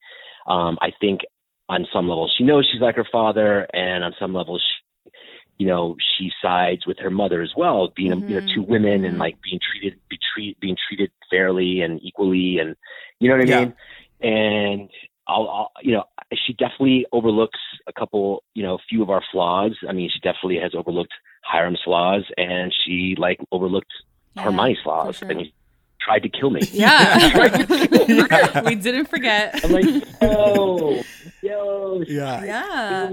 Um, 0.48 0.78
I 0.82 0.90
think 1.00 1.22
on 1.70 1.86
some 1.94 2.08
level 2.10 2.30
she 2.38 2.44
knows 2.44 2.68
she's 2.72 2.82
like 2.82 2.96
her 2.96 3.08
father, 3.12 3.68
and 3.74 4.04
on 4.04 4.14
some 4.20 4.34
level 4.34 4.60
she, 4.60 5.12
you 5.60 5.68
know, 5.68 5.96
she 6.18 6.30
sides 6.42 6.86
with 6.88 6.98
her 7.00 7.10
mother 7.12 7.42
as 7.42 7.52
well, 7.56 7.92
being 7.96 8.12
mm-hmm. 8.12 8.30
you 8.30 8.36
know 8.36 8.42
two 8.54 8.64
women 8.64 9.06
and 9.06 9.14
Mm-hmm. 9.14 9.20
like 9.22 9.36
being 9.44 9.60
treated 9.72 10.00
be 10.10 10.18
treat, 10.34 10.60
being 10.60 10.76
treated 10.88 11.12
fairly 11.30 11.82
and 11.82 12.00
equally, 12.04 12.58
and 12.60 12.76
you 13.20 13.30
know 13.30 13.36
what 13.38 13.44
I 13.46 13.50
Yeah. 13.50 13.60
mean. 13.60 13.74
And 14.22 14.90
I'll, 15.28 15.48
I'll, 15.50 15.72
you 15.82 15.94
know, 15.94 16.04
she 16.46 16.54
definitely 16.54 17.06
overlooks 17.14 17.60
a 17.88 17.94
couple, 17.94 18.44
you 18.56 18.64
know, 18.64 18.76
a 18.76 18.80
few 18.90 19.02
of 19.02 19.10
our 19.10 19.22
flaws. 19.32 19.72
I 19.88 19.94
mean, 19.94 20.10
she 20.14 20.20
definitely 20.20 20.58
has 20.62 20.74
overlooked 20.76 21.14
Hiram's 21.44 21.80
flaws, 21.86 22.24
and 22.38 22.74
she 22.86 23.16
like 23.18 23.40
overlooked 23.52 23.92
Yeah, 24.36 24.44
Hermione's 24.44 24.80
flaws, 24.84 25.16
sure. 25.18 25.30
and 25.30 25.40
he 25.42 25.54
tried 26.02 26.20
to 26.24 26.30
kill 26.30 26.50
me. 26.50 26.70
Yeah. 26.74 27.30
We 28.66 28.76
didn't 28.76 29.06
forget. 29.06 29.60
I'm 29.64 29.72
like, 29.72 29.86
yo, 30.22 31.04
yo, 31.44 32.02
Yeah. 32.08 32.44
Yeah. 32.44 33.10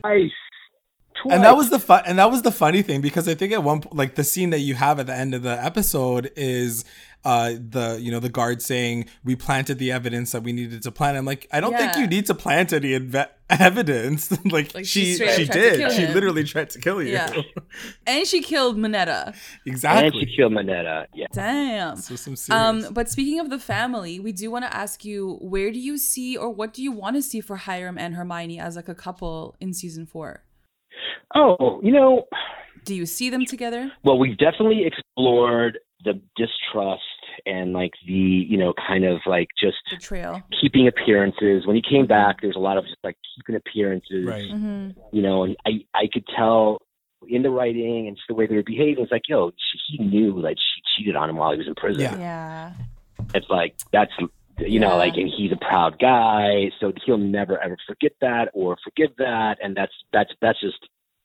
twice, 0.00 0.30
twice. 1.22 1.34
and 1.34 1.42
that 1.44 1.56
was 1.56 1.70
the 1.70 1.78
fun 1.78 2.02
and 2.06 2.18
that 2.18 2.30
was 2.30 2.42
the 2.42 2.52
funny 2.52 2.82
thing 2.82 3.00
because 3.00 3.26
i 3.28 3.34
think 3.34 3.52
at 3.52 3.62
one 3.62 3.80
point 3.80 3.96
like 3.96 4.14
the 4.14 4.24
scene 4.24 4.50
that 4.50 4.60
you 4.60 4.74
have 4.74 4.98
at 5.00 5.06
the 5.06 5.14
end 5.14 5.34
of 5.34 5.42
the 5.42 5.64
episode 5.64 6.30
is 6.36 6.84
uh 7.24 7.50
the 7.58 7.98
you 8.00 8.10
know 8.10 8.18
the 8.20 8.28
guard 8.28 8.62
saying 8.62 9.04
we 9.24 9.36
planted 9.36 9.78
the 9.78 9.92
evidence 9.92 10.32
that 10.32 10.42
we 10.42 10.52
needed 10.52 10.80
to 10.82 10.90
plant 10.90 11.16
i'm 11.18 11.24
like 11.26 11.46
i 11.52 11.60
don't 11.60 11.76
think 11.76 11.94
you 11.96 12.06
need 12.06 12.24
to 12.24 12.34
plant 12.34 12.72
any 12.72 12.90
inve- 12.98 13.28
evidence 13.50 14.30
like, 14.46 14.74
Like, 14.74 14.86
she 14.86 15.14
she 15.16 15.28
she 15.32 15.44
did 15.44 15.92
she 15.92 16.06
literally 16.06 16.44
tried 16.44 16.70
to 16.70 16.78
kill 16.80 17.02
you 17.02 17.12
Yeah. 17.12 17.30
And 18.06 18.26
she 18.26 18.40
killed 18.42 18.78
Minetta. 18.78 19.26
and 19.26 19.34
exactly 19.66 20.20
she 20.26 20.36
killed 20.36 20.52
Manetta. 20.52 21.06
Yeah. 21.14 21.26
Damn. 21.32 21.96
so 21.96 22.16
some 22.16 22.36
serious 22.36 22.86
Um, 22.86 22.92
but 22.94 23.08
speaking 23.10 23.38
of 23.40 23.50
the 23.50 23.58
family, 23.58 24.18
we 24.20 24.32
do 24.32 24.50
want 24.50 24.64
to 24.64 24.74
ask 24.74 25.04
you 25.04 25.38
where 25.40 25.70
do 25.70 25.78
you 25.78 25.98
see 25.98 26.36
or 26.36 26.48
what 26.50 26.72
do 26.72 26.82
you 26.82 26.92
want 26.92 27.16
to 27.16 27.22
see 27.22 27.40
for 27.40 27.56
Hiram 27.56 27.98
and 27.98 28.14
Hermione 28.14 28.58
as 28.60 28.76
like 28.76 28.88
a 28.88 28.94
couple 28.94 29.56
in 29.60 29.74
season 29.74 30.06
four? 30.06 30.44
Oh, 31.34 31.80
you 31.82 31.92
know, 31.92 32.24
Do 32.84 32.94
you 32.94 33.06
see 33.06 33.30
them 33.30 33.44
together? 33.44 33.92
well, 34.04 34.18
we've 34.18 34.38
definitely 34.38 34.84
explored 34.86 35.78
the 36.04 36.14
distrust 36.36 37.02
and 37.46 37.72
like 37.72 37.92
the, 38.06 38.12
you 38.12 38.56
know, 38.56 38.72
kind 38.86 39.04
of 39.04 39.18
like 39.26 39.48
just 39.62 39.76
Betrayal. 39.90 40.42
keeping 40.60 40.86
appearances. 40.88 41.66
When 41.66 41.76
he 41.76 41.82
came 41.82 42.06
back, 42.06 42.36
there's 42.42 42.56
a 42.56 42.60
lot 42.60 42.76
of 42.76 42.84
just 42.84 42.98
like 43.04 43.16
keeping 43.36 43.54
appearances. 43.56 44.26
right 44.26 44.44
Mm-hmm. 44.50 44.90
You 45.12 45.22
know, 45.22 45.44
and 45.44 45.56
I 45.66 45.70
I 45.94 46.08
could 46.12 46.24
tell 46.36 46.78
in 47.28 47.42
the 47.42 47.50
writing 47.50 48.06
and 48.08 48.16
just 48.16 48.26
the 48.28 48.34
way 48.34 48.46
they 48.46 48.56
were 48.56 48.62
behaving. 48.62 49.02
It's 49.02 49.12
like, 49.12 49.28
yo, 49.28 49.50
she, 49.50 49.96
he 49.98 50.04
knew 50.04 50.40
that 50.42 50.56
she 50.58 50.82
cheated 51.02 51.16
on 51.16 51.28
him 51.28 51.36
while 51.36 51.52
he 51.52 51.58
was 51.58 51.66
in 51.66 51.74
prison. 51.74 52.00
Yeah. 52.02 52.18
Yeah. 52.18 52.72
It's 53.34 53.48
like 53.50 53.74
that's 53.92 54.12
you 54.58 54.80
know, 54.80 54.88
Yeah. 54.90 54.94
like 54.94 55.14
and 55.14 55.30
he's 55.34 55.52
a 55.52 55.56
proud 55.56 55.98
guy, 55.98 56.70
so 56.80 56.92
he'll 57.06 57.18
never 57.18 57.58
ever 57.62 57.76
forget 57.86 58.12
that 58.20 58.48
or 58.54 58.76
forgive 58.84 59.10
that, 59.18 59.56
and 59.62 59.76
that's 59.76 59.92
that's 60.12 60.30
that's 60.40 60.60
just 60.60 60.78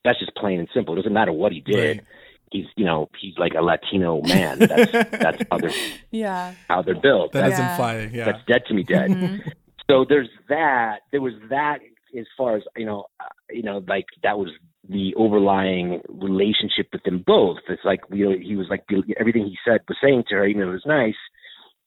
that's 0.03 0.19
just 0.19 0.35
plain 0.35 0.59
and 0.59 0.67
simple. 0.73 0.93
It 0.93 0.97
doesn't 0.97 1.13
matter 1.13 1.31
what 1.33 1.51
he 1.51 1.61
did. 1.61 1.97
Right. 1.97 2.05
He's 2.55 2.65
you 2.75 2.85
know 2.85 3.09
he's 3.21 3.37
like 3.37 3.53
a 3.53 3.61
Latino 3.69 4.21
man. 4.21 4.59
That's 4.59 4.91
that's 5.25 5.41
how 5.51 5.57
they're 5.57 5.71
Yeah. 6.11 6.53
how 6.67 6.81
they're 6.81 7.01
built. 7.07 7.31
that 7.33 7.49
That's, 7.49 7.57
doesn't 7.77 8.13
Yeah. 8.13 8.17
yeah 8.19 8.25
that's 8.25 8.43
dead 8.51 8.61
to 8.67 8.73
me, 8.73 8.83
dead. 8.83 9.09
Mhm. 9.11 9.51
so 9.89 10.05
there's 10.07 10.29
that 10.49 10.99
there 11.11 11.21
was 11.21 11.33
that 11.49 11.77
as 12.17 12.27
far 12.37 12.55
as 12.57 12.63
you 12.81 12.85
know 12.89 13.05
uh, 13.19 13.25
you 13.51 13.63
know 13.67 13.77
like 13.87 14.05
that 14.23 14.37
was 14.39 14.49
the 14.87 15.13
overlying 15.15 16.01
relationship 16.09 16.87
with 16.93 17.03
them 17.03 17.23
both 17.25 17.57
it's 17.69 17.83
like 17.83 18.01
we 18.09 18.19
he 18.49 18.55
was 18.55 18.67
like 18.69 18.83
everything 19.19 19.45
he 19.45 19.57
said 19.67 19.79
was 19.89 19.97
saying 20.03 20.23
to 20.29 20.35
her 20.35 20.45
even 20.45 20.61
though 20.61 20.69
it 20.69 20.73
was 20.81 20.85
nice 20.85 21.15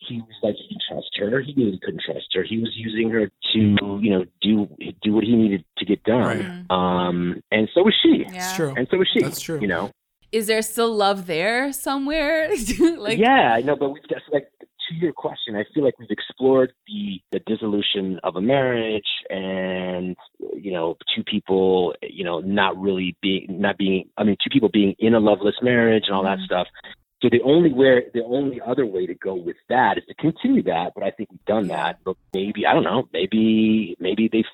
he 0.09 0.17
was 0.19 0.37
like 0.43 0.55
he 0.57 0.69
didn't 0.69 0.83
trust 0.89 1.11
her 1.19 1.41
he 1.41 1.53
knew 1.55 1.71
he 1.71 1.81
couldn't 1.85 2.03
trust 2.05 2.27
her 2.35 2.43
he 2.43 2.59
was 2.59 2.73
using 2.75 3.09
her 3.11 3.27
to 3.53 3.59
you 4.05 4.11
know 4.11 4.25
do 4.41 4.53
do 5.03 5.13
what 5.13 5.25
he 5.25 5.35
needed 5.43 5.65
to 5.79 5.85
get 5.85 6.03
done 6.05 6.67
Right. 6.71 6.71
um 6.71 7.41
and 7.51 7.69
so 7.75 7.83
was 7.83 7.95
she 8.03 8.13
Yeah. 8.27 8.35
it's 8.37 8.53
true 8.57 8.73
and 8.77 8.87
so 8.91 8.99
was 8.99 9.09
she 9.13 9.23
That's 9.23 9.41
true. 9.41 9.61
you 9.61 9.69
know 9.69 9.91
Is 10.31 10.47
there 10.47 10.63
still 10.63 10.95
love 10.95 11.27
there 11.27 11.73
somewhere? 11.73 12.51
like 12.99 13.19
yeah, 13.19 13.55
I 13.55 13.63
know, 13.63 13.77
but 13.77 13.91
we've 13.91 14.09
just 14.09 14.25
like 14.33 14.49
to 14.89 14.95
your 14.95 15.13
question, 15.13 15.55
I 15.57 15.65
feel 15.75 15.85
like 15.85 15.99
we've 15.99 16.11
explored 16.11 16.73
the 16.87 17.21
the 17.33 17.41
dissolution 17.41 18.19
of 18.25 18.37
a 18.37 18.41
marriage 18.41 19.09
and 19.31 20.17
you 20.55 20.73
know, 20.73 20.97
two 21.15 21.23
people, 21.25 21.95
you 22.03 22.25
know, 22.25 22.41
not 22.41 22.79
really 22.79 23.17
being 23.23 23.47
not 23.49 23.79
being 23.79 24.09
I 24.17 24.25
mean, 24.25 24.37
two 24.43 24.51
people 24.51 24.69
being 24.73 24.95
in 24.99 25.15
a 25.15 25.21
loveless 25.21 25.57
marriage 25.63 26.05
and 26.07 26.15
all 26.15 26.25
that 26.25 26.39
Mhm. 26.39 26.45
stuff. 26.47 26.67
So 27.23 27.29
the 27.31 27.43
only 27.43 27.73
where 27.73 28.05
the 28.15 28.23
only 28.25 28.61
other 28.61 28.87
way 28.87 29.07
to 29.07 29.15
go 29.15 29.35
with 29.35 29.57
that 29.69 29.99
is 29.99 30.05
to 30.07 30.15
continue 30.15 30.63
that, 30.65 30.93
but 30.95 31.03
I 31.03 31.11
think 31.11 31.31
we've 31.33 31.45
done 31.47 31.67
that. 31.69 31.99
But 32.05 32.17
maybe 32.33 32.65
I 32.67 32.75
don't 32.75 32.85
know, 32.85 33.09
maybe 33.13 33.97
maybe 33.99 34.29
they 34.29 34.45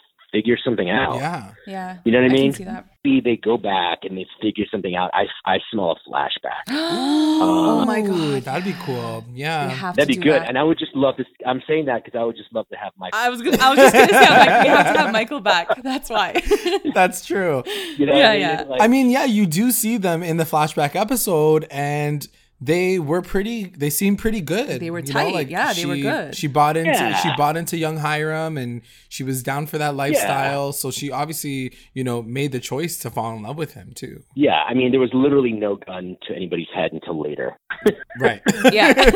figure 0.45 0.59
something 0.65 0.91
out. 0.91 1.17
yeah 1.17 1.53
yeah. 1.67 1.99
You 2.05 2.13
know 2.13 2.19
what 2.21 2.31
I 2.31 2.35
I 2.35 2.37
mean? 2.37 2.53
can 2.53 2.59
see 2.59 2.65
that. 2.65 2.87
Maybe 3.05 3.21
they 3.21 3.37
go 3.37 3.57
back 3.59 3.99
and 4.03 4.17
they 4.17 4.27
figure 4.41 4.65
something 4.71 4.95
out. 4.95 5.11
I 5.15 5.25
I 5.47 5.59
smell 5.71 5.93
a 5.93 6.09
flashback. 6.11 6.63
oh 6.69 7.85
my 7.87 8.01
god. 8.03 8.43
that'd 8.43 8.65
be 8.65 8.75
cool 8.85 9.25
yeah 9.33 9.69
have 9.69 9.97
That'd 9.97 10.15
to 10.15 10.19
be 10.19 10.23
do 10.23 10.31
good, 10.31 10.43
that. 10.43 10.49
and 10.49 10.59
I 10.59 10.63
would 10.63 10.79
just 10.79 10.95
love 10.95 11.17
to. 11.17 11.25
I'm 11.47 11.63
saying 11.67 11.87
that 11.87 12.05
because 12.05 12.19
I 12.19 12.25
would 12.25 12.37
just 12.37 12.53
love 12.53 12.69
to 12.69 12.77
have 12.77 12.93
Michael. 12.99 13.19
I 13.19 13.29
was 13.29 13.43
gonna, 13.43 13.59
I 13.61 13.71
was 13.71 13.79
just 13.79 13.93
gonna 13.95 14.09
say, 14.13 14.19
I'm 14.27 14.47
like, 14.47 14.63
we 14.65 14.69
have 14.69 14.95
to 14.95 15.01
have 15.01 15.13
Michael 15.13 15.41
back. 15.41 15.83
That's 15.83 16.11
why. 16.11 16.41
that's 16.95 17.25
true 17.27 17.63
You 17.97 18.07
know 18.07 18.17
Yeah, 18.17 18.31
I 18.31 18.33
mean? 18.33 18.41
yeah. 18.41 18.63
Like, 18.69 18.81
I 18.83 18.89
mean, 18.89 19.11
yeah, 19.11 19.25
you 19.25 19.47
do 19.47 19.71
see 19.71 19.97
them 19.97 20.23
in 20.23 20.37
the 20.37 20.45
flashback 20.45 20.95
episode, 20.95 21.67
and 21.71 22.27
they 22.61 22.99
were 22.99 23.21
pretty. 23.21 23.65
They 23.65 23.91
seemed 23.91 24.19
pretty 24.19 24.41
good. 24.41 24.81
They 24.81 24.91
were 24.91 25.01
you 25.01 25.13
know, 25.13 25.33
tight. 25.33 25.49
Yeah, 25.49 25.73
they 25.73 25.85
were 25.87 25.97
good. 25.97 26.35
She 26.37 26.47
bought 26.47 26.77
into. 26.77 26.91
Yeah. 26.93 27.17
She 27.17 27.31
bought 27.37 27.57
into 27.57 27.77
young 27.77 27.99
Hiram, 27.99 28.57
and 28.57 28.83
she 29.09 29.23
was 29.23 29.43
down 29.43 29.67
for 29.67 29.77
that 29.79 29.95
lifestyle. 29.97 30.73
So 30.73 30.91
she 30.91 31.11
obviously, 31.11 31.77
you 31.93 32.05
know, 32.05 32.23
made 32.23 32.53
the 32.53 32.61
choice 32.61 32.99
to 33.01 33.11
fall 33.11 33.37
in 33.37 33.43
love 33.43 33.59
with 33.59 33.75
him 33.75 33.93
too. 33.95 34.23
yeah, 34.35 34.63
I 34.69 34.75
mean, 34.75 34.91
there 34.93 35.01
was 35.01 35.11
literally 35.13 35.53
no 35.53 35.77
gun 35.77 36.17
to 36.29 36.35
anybody's 36.35 36.69
head 36.75 36.93
until 36.93 37.21
later. 37.21 37.59
Right. 38.21 38.41
yeah. 38.73 38.93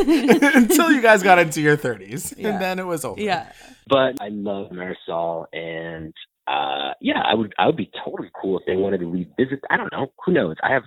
Until 0.57 0.90
you 0.90 1.01
guys 1.01 1.22
got 1.22 1.38
into 1.38 1.61
your 1.61 1.77
thirties, 1.77 2.35
Yeah. 2.37 2.48
and 2.48 2.61
then 2.61 2.79
it 2.81 2.87
was 2.87 3.05
over. 3.05 3.20
yeah. 3.20 3.53
But 3.88 4.20
I 4.20 4.29
love 4.29 4.70
Marisol, 4.72 5.46
and 5.53 6.12
uh, 6.48 6.94
yeah, 7.01 7.22
I 7.24 7.35
would. 7.35 7.55
I 7.59 7.66
would 7.66 7.77
be 7.77 7.90
totally 8.05 8.29
cool 8.40 8.59
if 8.59 8.66
they 8.66 8.74
wanted 8.77 8.98
to 8.98 9.07
revisit. 9.07 9.61
I 9.70 9.77
don't 9.77 9.92
know. 9.92 10.09
Who 10.27 10.33
knows? 10.33 10.57
I 10.64 10.72
have. 10.72 10.83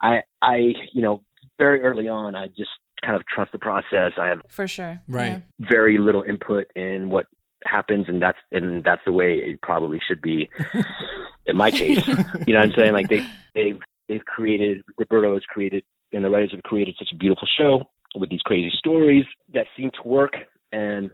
I. 0.00 0.20
I. 0.40 0.56
You 0.92 1.02
know, 1.02 1.22
very 1.60 1.80
early 1.82 2.08
on, 2.08 2.34
I 2.34 2.46
just 2.48 2.70
kind 3.04 3.14
of 3.16 3.22
trust 3.26 3.52
the 3.52 3.58
process. 3.58 4.12
I 4.18 4.26
have 4.32 4.40
For 4.48 4.66
sure. 4.66 5.00
Right. 5.08 5.42
very 5.60 5.96
little 5.98 6.22
input 6.22 6.66
in 6.74 7.10
what 7.10 7.26
happens 7.66 8.06
and 8.08 8.22
that's 8.22 8.38
and 8.52 8.82
that's 8.82 9.02
the 9.04 9.12
way 9.12 9.34
it 9.34 9.60
probably 9.60 10.00
should 10.08 10.22
be 10.22 10.48
in 11.46 11.54
my 11.58 11.70
case 11.70 12.00
you 12.46 12.54
know 12.54 12.60
what 12.60 12.68
i'm 12.70 12.72
saying 12.74 12.94
like 12.94 13.06
they 13.10 13.20
they've 13.54 13.78
they've 14.08 14.24
created 14.24 14.80
roberto 14.98 15.34
has 15.34 15.42
created 15.44 15.82
and 16.14 16.24
the 16.24 16.30
writers 16.30 16.50
have 16.52 16.62
created 16.62 16.94
such 16.98 17.08
a 17.12 17.16
beautiful 17.16 17.46
show 17.58 17.82
with 18.14 18.30
these 18.30 18.40
crazy 18.46 18.72
stories 18.78 19.26
that 19.52 19.66
seem 19.76 19.90
to 19.90 20.08
work 20.08 20.32
and 20.72 21.10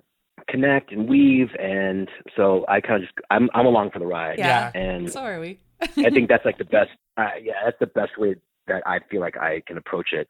connect 0.49 0.93
and 0.93 1.09
weave 1.09 1.49
and 1.59 2.09
so 2.37 2.65
i 2.69 2.81
kind 2.81 2.95
of 3.03 3.09
just 3.09 3.15
i'm 3.31 3.51
i'm 3.53 3.67
along 3.67 3.91
for 3.91 3.99
the 3.99 4.07
ride 4.07 4.39
Yeah. 4.39 4.71
and 4.73 5.11
So 5.11 5.23
are 5.23 5.41
we. 5.41 5.59
i 5.83 6.11
think 6.11 6.29
that's 6.33 6.45
like 6.45 6.59
the 6.59 6.65
best 6.65 6.91
uh, 7.17 7.31
yeah 7.43 7.55
that's 7.65 7.79
the 7.81 7.87
best 7.89 8.17
way 8.19 8.37
that 8.69 8.83
i 8.87 8.99
feel 9.11 9.21
like 9.21 9.37
i 9.37 9.63
can 9.67 9.77
approach 9.79 10.13
it 10.13 10.29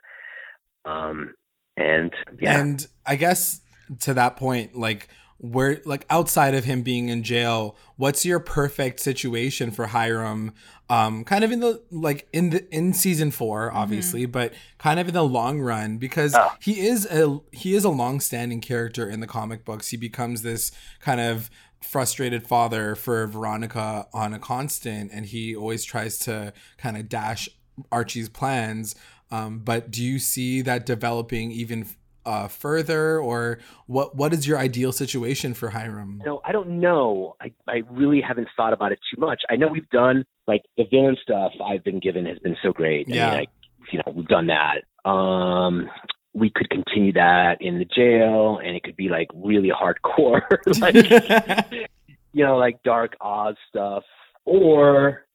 um 0.85 1.35
and 1.77 2.13
yeah 2.41 2.59
And 2.61 2.87
I 3.05 3.17
guess 3.17 3.61
to 4.01 4.15
that 4.15 4.37
point, 4.37 4.75
like 4.75 5.09
where 5.39 5.83
like 5.85 6.07
outside 6.09 6.55
of 6.55 6.65
him 6.65 6.81
being 6.83 7.11
in 7.11 7.23
jail, 7.23 7.77
what's 7.97 8.25
your 8.25 8.41
perfect 8.41 9.01
situation 9.01 9.71
for 9.71 9.89
Hiram? 9.89 10.55
Um, 10.89 11.23
kind 11.25 11.45
of 11.45 11.53
in 11.53 11.61
the 11.61 11.83
like 11.91 12.29
in 12.33 12.51
the 12.51 12.67
in 12.75 12.95
season 12.95 13.31
four, 13.31 13.71
obviously, 13.73 14.25
but 14.25 14.55
kind 14.79 14.99
of 14.99 15.09
in 15.09 15.15
the 15.15 15.23
long 15.25 15.61
run 15.61 15.99
because 15.99 16.35
Oh. 16.35 16.53
he 16.61 16.87
is 16.87 17.05
a 17.07 17.39
he 17.53 17.75
is 17.75 17.85
a 17.85 17.91
long-standing 17.91 18.61
character 18.63 19.09
in 19.09 19.21
the 19.21 19.27
comic 19.27 19.65
books. 19.65 19.89
He 19.89 19.99
becomes 19.99 20.41
this 20.43 20.73
kind 21.01 21.21
of 21.21 21.51
frustrated 21.83 22.47
father 22.49 22.95
for 22.97 23.27
Veronica 23.27 24.07
on 24.15 24.33
a 24.33 24.39
constant, 24.39 25.11
and 25.13 25.27
he 25.27 25.55
always 25.55 25.85
tries 25.85 26.19
to 26.21 26.53
kind 26.79 26.97
of 26.97 27.09
dash 27.09 27.49
Archie's 27.91 28.29
plans. 28.29 28.95
Um, 29.31 29.59
but 29.59 29.91
do 29.91 30.03
you 30.03 30.19
see 30.19 30.63
that 30.63 30.87
developing 30.87 31.51
even 31.51 31.87
uh, 32.25 32.49
further, 32.49 33.19
or 33.19 33.59
what? 33.87 34.17
What 34.17 34.33
is 34.33 34.47
your 34.47 34.59
ideal 34.59 34.93
situation 34.93 35.55
for 35.55 35.71
Hiram? 35.71 36.21
No, 36.25 36.41
I 36.45 36.53
don't 36.53 36.81
know. 36.81 37.37
I, 37.41 37.53
I 37.69 37.83
really 37.89 38.21
haven't 38.21 38.49
thought 38.57 38.73
about 38.73 38.93
it 38.93 38.99
too 39.15 39.21
much. 39.21 39.43
I 39.49 39.57
know 39.57 39.69
we've 39.69 39.89
done 39.91 40.25
like 40.47 40.63
the 40.77 40.85
villain 40.91 41.17
stuff 41.23 41.53
I've 41.65 41.85
been 41.85 42.01
given 42.01 42.27
has 42.27 42.39
been 42.41 42.57
so 42.63 42.73
great. 42.73 43.09
Yeah. 43.09 43.27
I 43.27 43.31
mean, 43.31 43.39
like, 43.39 43.49
you 43.93 43.99
know, 43.99 44.13
we've 44.13 44.29
done 44.29 44.49
that. 44.49 45.09
Um, 45.09 45.89
we 46.35 46.51
could 46.51 46.69
continue 46.69 47.13
that 47.15 47.57
in 47.61 47.79
the 47.79 47.85
jail 47.85 48.59
and 48.63 48.77
it 48.77 48.83
could 48.83 48.97
be 48.97 49.09
like 49.09 49.29
really 49.35 49.71
hardcore. 49.71 50.43
like, 50.81 51.89
you 52.33 52.45
know, 52.45 52.57
like 52.57 52.83
dark 52.83 53.17
Oz 53.21 53.57
stuff, 53.69 54.03
or 54.45 55.27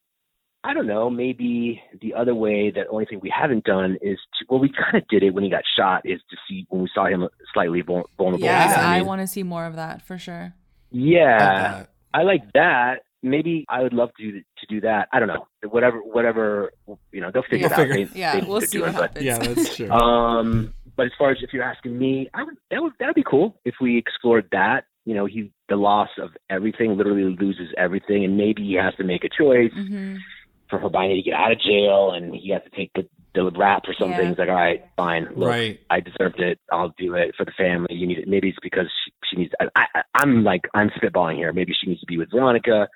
I 0.64 0.74
don't 0.74 0.86
know, 0.86 1.10
maybe 1.10 1.82
the 2.00 2.14
other 2.14 2.34
way. 2.34 2.70
The 2.70 2.86
only 2.88 3.04
thing 3.04 3.18
we 3.20 3.32
haven't 3.36 3.64
done 3.64 3.96
is 4.00 4.18
to, 4.38 4.46
well, 4.48 4.60
we 4.60 4.68
kind 4.70 4.96
of 5.02 5.08
did 5.08 5.22
it 5.24 5.34
when 5.34 5.42
he 5.42 5.50
got 5.50 5.64
shot. 5.76 6.02
Is 6.04 6.20
to 6.30 6.36
see 6.48 6.66
when 6.68 6.82
we 6.82 6.88
saw 6.94 7.06
him 7.06 7.28
slightly 7.52 7.80
vulnerable. 7.82 8.38
Yes, 8.38 8.70
You 8.70 8.76
know 8.76 8.82
what 8.82 8.86
I 8.88 8.98
mean? 8.98 9.06
want 9.06 9.20
to 9.22 9.26
see 9.26 9.42
more 9.42 9.64
of 9.66 9.74
that 9.76 10.02
for 10.02 10.18
sure. 10.18 10.54
Yeah, 10.90 11.72
Love 11.78 11.86
I 12.14 12.22
like 12.22 12.52
that. 12.52 13.00
Maybe 13.24 13.64
I 13.68 13.82
would 13.82 13.92
love 13.92 14.10
to 14.18 14.22
do 14.32 14.38
to 14.40 14.66
do 14.68 14.80
that. 14.82 15.08
I 15.12 15.18
don't 15.18 15.28
know. 15.28 15.46
Whatever, 15.68 15.98
whatever. 15.98 16.72
You 17.12 17.20
know, 17.20 17.30
they'll 17.32 17.42
figure 17.42 17.68
We'll 17.68 17.72
it 17.72 17.72
out. 17.72 17.88
figure- 17.88 18.06
They- 18.06 18.20
Yeah, 18.20 18.40
they- 18.40 18.46
we'll 18.46 18.58
they're 18.60 18.68
see 18.68 18.78
doing 18.78 18.92
what 18.92 19.16
it, 19.16 19.28
happens. 19.28 19.38
but- 19.38 19.46
Yeah, 19.48 19.54
that's 19.54 19.76
true. 19.76 19.90
Um, 19.90 20.74
but 20.96 21.06
as 21.06 21.12
far 21.18 21.30
as 21.30 21.38
if 21.42 21.52
you're 21.52 21.62
asking 21.64 21.98
me, 21.98 22.28
I 22.34 22.42
would 22.44 22.56
that 22.70 22.82
would 22.82 22.92
that 23.00 23.06
would 23.06 23.14
be 23.14 23.24
cool 23.24 23.56
if 23.64 23.74
we 23.80 23.96
explored 23.96 24.46
that. 24.52 24.84
You 25.06 25.14
know, 25.14 25.24
he 25.26 25.50
the 25.68 25.76
loss 25.76 26.10
of 26.18 26.30
everything, 26.50 26.96
literally 26.96 27.34
loses 27.40 27.68
everything, 27.78 28.24
and 28.24 28.36
maybe 28.36 28.62
he 28.62 28.74
has 28.74 28.94
to 28.96 29.04
make 29.04 29.24
a 29.24 29.28
choice 29.28 29.72
hmm 29.72 30.16
for 30.72 30.78
Hermione 30.78 31.16
to 31.16 31.22
get 31.22 31.34
out 31.34 31.52
of 31.52 31.60
jail, 31.60 32.12
and 32.12 32.34
he 32.34 32.50
has 32.50 32.62
to 32.64 32.70
take 32.70 32.90
the 32.94 33.06
the 33.34 33.50
rap 33.52 33.84
or 33.86 33.94
something. 33.94 34.18
Yeah. 34.18 34.28
He's 34.28 34.38
like, 34.38 34.48
all 34.48 34.54
right, 34.54 34.84
fine, 34.96 35.26
look, 35.34 35.48
right. 35.48 35.80
I 35.88 36.00
deserved 36.00 36.38
it. 36.40 36.58
I'll 36.70 36.92
do 36.98 37.14
it 37.14 37.34
for 37.36 37.44
the 37.44 37.52
family. 37.52 37.94
You 37.94 38.06
need 38.06 38.18
it. 38.18 38.28
Maybe 38.28 38.48
it's 38.50 38.58
because 38.62 38.86
she, 39.04 39.12
she 39.30 39.36
needs. 39.36 39.52
I, 39.60 39.68
I, 39.94 40.02
I'm 40.14 40.44
like 40.44 40.62
I'm 40.74 40.90
spitballing 40.90 41.36
here. 41.36 41.52
Maybe 41.52 41.72
she 41.78 41.88
needs 41.88 42.00
to 42.00 42.06
be 42.06 42.18
with 42.18 42.30
Veronica. 42.30 42.88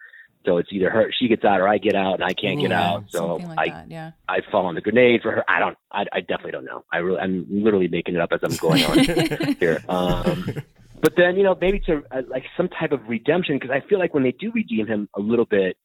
So 0.44 0.58
it's 0.58 0.68
either 0.70 0.90
her, 0.90 1.10
she 1.18 1.26
gets 1.26 1.44
out, 1.44 1.60
or 1.60 1.66
I 1.66 1.78
get 1.78 1.96
out, 1.96 2.14
and 2.14 2.24
I 2.24 2.32
can't 2.32 2.60
get 2.60 2.70
out. 2.70 3.06
So 3.08 3.36
like 3.36 3.58
I, 3.58 3.68
that. 3.68 3.90
Yeah. 3.90 4.10
I 4.28 4.40
fall 4.50 4.66
on 4.66 4.76
the 4.76 4.80
grenade 4.80 5.22
for 5.22 5.32
her. 5.32 5.44
I 5.50 5.58
don't. 5.58 5.76
I, 5.90 6.04
I 6.12 6.20
definitely 6.20 6.52
don't 6.52 6.64
know. 6.64 6.84
I 6.92 6.98
really, 6.98 7.18
I'm 7.18 7.46
literally 7.50 7.88
making 7.88 8.14
it 8.14 8.20
up 8.20 8.30
as 8.32 8.40
I'm 8.42 8.56
going 8.56 8.84
on 8.84 9.54
here. 9.60 9.82
Um, 9.88 10.54
but 11.00 11.14
then 11.16 11.36
you 11.36 11.42
know 11.42 11.56
maybe 11.60 11.80
to 11.80 12.02
uh, 12.12 12.22
like 12.28 12.44
some 12.56 12.68
type 12.68 12.92
of 12.92 13.00
redemption 13.08 13.56
because 13.58 13.70
I 13.70 13.86
feel 13.88 13.98
like 13.98 14.14
when 14.14 14.22
they 14.22 14.32
do 14.32 14.52
redeem 14.52 14.86
him 14.86 15.08
a 15.14 15.20
little 15.20 15.46
bit, 15.46 15.76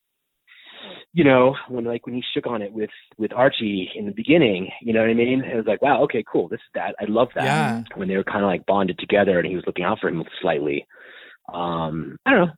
you 1.14 1.24
know, 1.24 1.56
when 1.68 1.84
like 1.86 2.06
when 2.06 2.16
he 2.16 2.24
shook 2.34 2.48
on 2.48 2.62
it 2.62 2.72
with 2.72 2.90
with 3.18 3.34
Archie 3.34 3.90
in 3.96 4.06
the 4.06 4.12
beginning, 4.14 4.70
you 4.82 4.94
know 4.94 5.02
what 5.02 5.10
I 5.10 5.14
mean? 5.14 5.44
It 5.44 5.56
was 5.56 5.66
like, 5.66 5.82
wow, 5.82 6.02
okay, 6.04 6.24
cool. 6.32 6.48
This 6.48 6.60
is 6.60 6.72
that. 6.76 6.96
I 7.02 7.06
love 7.08 7.30
that 7.36 7.44
Yeah. 7.44 7.84
when 7.96 8.08
they 8.08 8.16
were 8.16 8.24
kind 8.24 8.44
of 8.44 8.48
like 8.50 8.66
bonded 8.66 8.98
together 8.98 9.38
and 9.38 9.48
he 9.48 9.56
was 9.56 9.66
looking 9.68 9.84
out 9.84 10.00
for 10.00 10.08
him 10.08 10.24
slightly. 10.42 10.86
Um, 11.54 12.18
I 12.26 12.32
don't 12.32 12.48
know. 12.48 12.54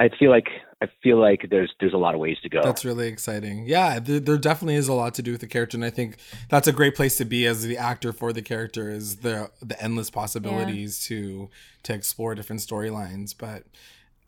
I 0.00 0.10
feel 0.18 0.30
like 0.30 0.48
I 0.82 0.86
feel 1.04 1.20
like 1.20 1.46
there's 1.50 1.72
there's 1.78 1.92
a 1.94 1.96
lot 1.98 2.14
of 2.14 2.20
ways 2.20 2.36
to 2.42 2.48
go. 2.48 2.60
That's 2.62 2.84
really 2.84 3.06
exciting. 3.06 3.64
Yeah, 3.66 4.00
there, 4.00 4.18
there 4.18 4.36
definitely 4.38 4.74
is 4.74 4.88
a 4.88 4.92
lot 4.92 5.14
to 5.14 5.22
do 5.22 5.30
with 5.32 5.40
the 5.40 5.46
character, 5.46 5.76
and 5.76 5.84
I 5.84 5.90
think 5.90 6.16
that's 6.50 6.66
a 6.66 6.72
great 6.72 6.96
place 6.96 7.16
to 7.18 7.24
be 7.24 7.46
as 7.46 7.62
the 7.62 7.78
actor 7.78 8.12
for 8.12 8.32
the 8.32 8.42
character 8.42 8.90
is 8.90 9.18
the 9.18 9.50
the 9.62 9.80
endless 9.80 10.10
possibilities 10.10 10.98
to 11.06 11.48
to 11.84 11.94
explore 11.94 12.34
different 12.34 12.60
storylines. 12.60 13.34
But 13.38 13.62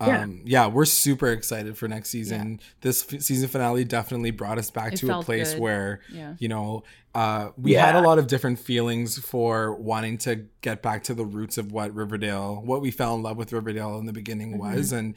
um, 0.01 0.43
yeah. 0.45 0.67
we're 0.67 0.85
super 0.85 1.29
excited 1.29 1.77
for 1.79 1.89
next 1.89 2.11
season. 2.11 2.61
This 2.83 3.07
f- 3.13 3.23
season 3.23 3.49
finale 3.49 3.85
definitely 3.85 4.31
brought 4.31 4.59
us 4.59 4.71
back 4.71 4.93
It 4.93 4.97
to 4.99 5.19
a 5.19 5.23
place 5.23 5.53
good. 5.55 5.63
where 5.63 6.01
Yeah. 6.13 6.35
you 6.39 6.49
know 6.49 6.85
uh, 7.15 7.51
we 7.57 7.73
had 7.73 7.97
a 7.97 8.03
lot 8.03 8.19
of 8.19 8.27
different 8.27 8.59
feelings 8.59 9.19
for 9.19 9.75
wanting 9.75 10.19
to 10.19 10.45
get 10.61 10.83
back 10.83 11.03
to 11.05 11.15
the 11.15 11.25
roots 11.25 11.57
of 11.57 11.73
what 11.73 11.95
Riverdale, 11.95 12.61
what 12.63 12.83
we 12.83 12.91
fell 12.91 13.15
in 13.15 13.23
love 13.23 13.39
with 13.39 13.55
Riverdale 13.55 13.99
in 13.99 14.05
the 14.05 14.13
beginning 14.13 14.59
was, 14.59 14.93
and 14.93 15.15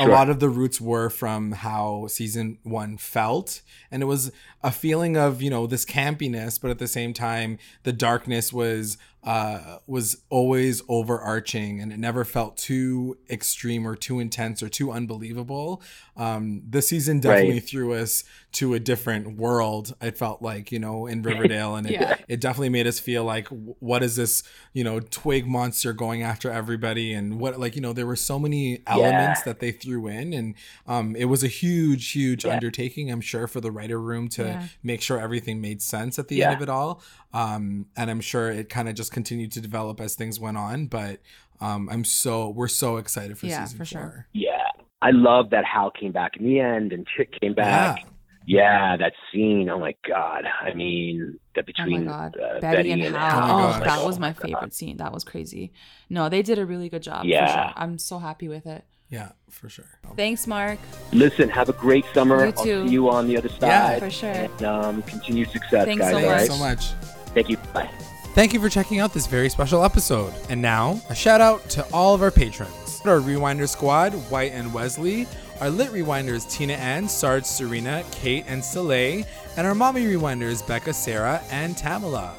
a 0.00 0.06
lot 0.08 0.30
of 0.30 0.40
the 0.40 0.48
roots 0.48 0.80
were 0.80 1.10
from 1.10 1.52
how 1.52 2.06
season 2.06 2.56
one 2.62 2.96
felt, 2.96 3.60
and 3.90 4.02
it 4.02 4.06
was 4.06 4.32
a 4.62 4.70
feeling 4.70 5.18
of 5.18 5.42
you 5.42 5.50
know 5.50 5.66
this 5.66 5.84
campiness, 5.84 6.58
but 6.58 6.70
at 6.70 6.78
the 6.78 6.88
same 6.88 7.12
time 7.12 7.58
the 7.82 7.92
darkness 7.92 8.50
was 8.50 8.96
uh 9.24 9.78
was 9.86 10.22
always 10.30 10.82
overarching 10.88 11.80
and 11.80 11.92
it 11.92 11.98
never 11.98 12.24
felt 12.24 12.56
too 12.56 13.16
extreme 13.30 13.86
or 13.86 13.94
too 13.94 14.18
intense 14.18 14.62
or 14.64 14.68
too 14.68 14.90
unbelievable 14.90 15.80
um 16.16 16.60
this 16.68 16.88
season 16.88 17.20
definitely 17.20 17.52
Right. 17.52 17.68
threw 17.68 17.92
us 17.94 18.24
to 18.52 18.74
a 18.74 18.80
different 18.80 19.36
world 19.38 19.94
it 20.02 20.18
felt 20.18 20.42
like 20.42 20.72
you 20.72 20.80
know 20.80 21.06
in 21.06 21.22
riverdale 21.30 21.76
and 21.76 21.86
it, 21.86 21.92
Yeah. 21.92 22.16
it 22.26 22.40
definitely 22.40 22.70
made 22.70 22.88
us 22.88 22.98
feel 22.98 23.22
like 23.22 23.46
what 23.48 24.02
is 24.02 24.16
this 24.16 24.42
you 24.72 24.82
know 24.82 24.98
twig 24.98 25.46
monster 25.46 25.92
going 25.92 26.22
after 26.24 26.50
everybody 26.50 27.12
and 27.12 27.38
what 27.38 27.60
like 27.60 27.76
you 27.76 27.80
know 27.82 27.92
there 27.92 28.06
were 28.06 28.16
so 28.16 28.40
many 28.40 28.82
elements 28.88 29.40
Yeah. 29.40 29.44
that 29.44 29.60
they 29.60 29.70
threw 29.70 30.08
in 30.08 30.32
and 30.32 30.54
um 30.88 31.14
it 31.14 31.26
was 31.26 31.44
a 31.44 31.48
huge 31.48 32.10
huge 32.10 32.44
Yeah. 32.44 32.54
undertaking 32.54 33.08
i'm 33.12 33.20
sure 33.20 33.46
for 33.46 33.60
the 33.60 33.70
writer 33.70 34.00
room 34.00 34.28
to 34.30 34.42
Yeah. 34.42 34.66
make 34.82 35.00
sure 35.00 35.20
everything 35.20 35.60
made 35.60 35.80
sense 35.80 36.18
at 36.18 36.26
the 36.26 36.36
Yeah. 36.36 36.46
end 36.46 36.56
of 36.56 36.62
it 36.62 36.68
all 36.68 37.00
um 37.32 37.86
and 37.96 38.10
i'm 38.10 38.20
sure 38.20 38.50
it 38.50 38.68
kind 38.68 38.88
of 38.88 38.94
just 38.96 39.11
continued 39.12 39.52
to 39.52 39.60
develop 39.60 40.00
as 40.00 40.14
things 40.14 40.40
went 40.40 40.56
on 40.56 40.86
but 40.86 41.20
um 41.60 41.88
i'm 41.92 42.04
so 42.04 42.48
we're 42.48 42.66
so 42.68 42.96
excited 42.96 43.36
for 43.38 43.46
Yeah, 43.46 43.64
season 43.64 43.78
for 43.78 43.84
sure. 43.84 44.00
four 44.00 44.26
Yeah, 44.32 44.66
I 45.00 45.10
love 45.10 45.50
that 45.50 45.64
Hal 45.64 45.90
came 45.90 46.12
back 46.12 46.32
in 46.38 46.44
the 46.44 46.60
end 46.60 46.92
and 46.92 47.06
Chick 47.16 47.30
came 47.40 47.54
back. 47.54 48.04
Yeah, 48.46 48.96
that 48.96 49.12
scene. 49.30 49.68
Oh 49.70 49.78
my 49.78 49.94
god. 50.08 50.44
I 50.60 50.74
mean, 50.74 51.38
that 51.54 51.62
Oh 51.62 51.66
between 51.66 52.04
my 52.06 52.12
god, 52.12 52.36
uh, 52.40 52.60
Betty, 52.60 52.90
and 52.90 53.02
Hal. 53.02 53.48
Oh 53.50 53.74
Oh, 53.80 53.84
that 53.84 54.04
was 54.04 54.18
my 54.18 54.30
Oh 54.30 54.32
God. 54.32 54.42
favorite 54.42 54.74
scene. 54.74 54.96
That 54.98 55.12
was 55.12 55.22
crazy. 55.24 55.72
No, 56.10 56.28
they 56.28 56.42
did 56.42 56.58
a 56.58 56.66
really 56.66 56.88
good 56.88 57.02
job. 57.02 57.22
For 57.22 57.28
Yeah. 57.28 57.52
sure. 57.52 57.72
I'm 57.76 57.98
so 57.98 58.18
happy 58.18 58.48
with 58.48 58.66
it. 58.66 58.84
yeah 59.10 59.32
for 59.50 59.68
sure 59.68 59.90
Thanks, 60.16 60.46
Mark. 60.46 60.78
Listen, 61.12 61.48
have 61.50 61.68
a 61.68 61.72
great 61.74 62.04
summer. 62.14 62.46
You 62.46 62.52
I'll 62.56 62.64
too. 62.64 62.86
see 62.86 62.92
you 62.92 63.10
on 63.10 63.26
the 63.28 63.36
other 63.38 63.48
side. 63.48 63.62
Yeah, 63.62 63.86
side. 63.90 63.98
for 64.04 64.10
sure. 64.10 64.30
And 64.30 64.62
um, 64.62 65.02
continued 65.02 65.50
success, 65.50 65.84
Thanks 65.86 66.00
guys. 66.02 66.12
so 66.12 66.16
all 66.16 66.22
thank 66.22 66.30
much. 66.30 66.48
you 66.48 66.76
right? 66.76 66.86
so 66.86 66.92
much 66.92 67.34
Thank 67.34 67.48
you. 67.48 67.56
Bye. 67.74 67.90
Thank 68.34 68.54
you 68.54 68.60
for 68.60 68.70
checking 68.70 68.98
out 68.98 69.12
this 69.12 69.26
very 69.26 69.50
special 69.50 69.84
episode. 69.84 70.32
And 70.48 70.62
now, 70.62 70.98
a 71.10 71.14
shout 71.14 71.42
out 71.42 71.68
to 71.70 71.86
all 71.92 72.14
of 72.14 72.22
our 72.22 72.30
patrons. 72.30 73.02
Our 73.04 73.20
Rewinder 73.20 73.68
squad, 73.68 74.14
White 74.30 74.52
and 74.52 74.72
Wesley, 74.72 75.26
our 75.60 75.68
Lit 75.68 75.90
Rewinders, 75.90 76.50
Tina 76.50 76.72
Ann, 76.72 77.06
Sarge, 77.08 77.44
Serena, 77.44 78.02
Kate, 78.10 78.46
and 78.48 78.64
Soleil, 78.64 79.26
and 79.58 79.66
our 79.66 79.74
Mommy 79.74 80.06
Rewinders, 80.06 80.66
Becca, 80.66 80.94
Sarah, 80.94 81.42
and 81.50 81.76
Tamala. 81.76 82.34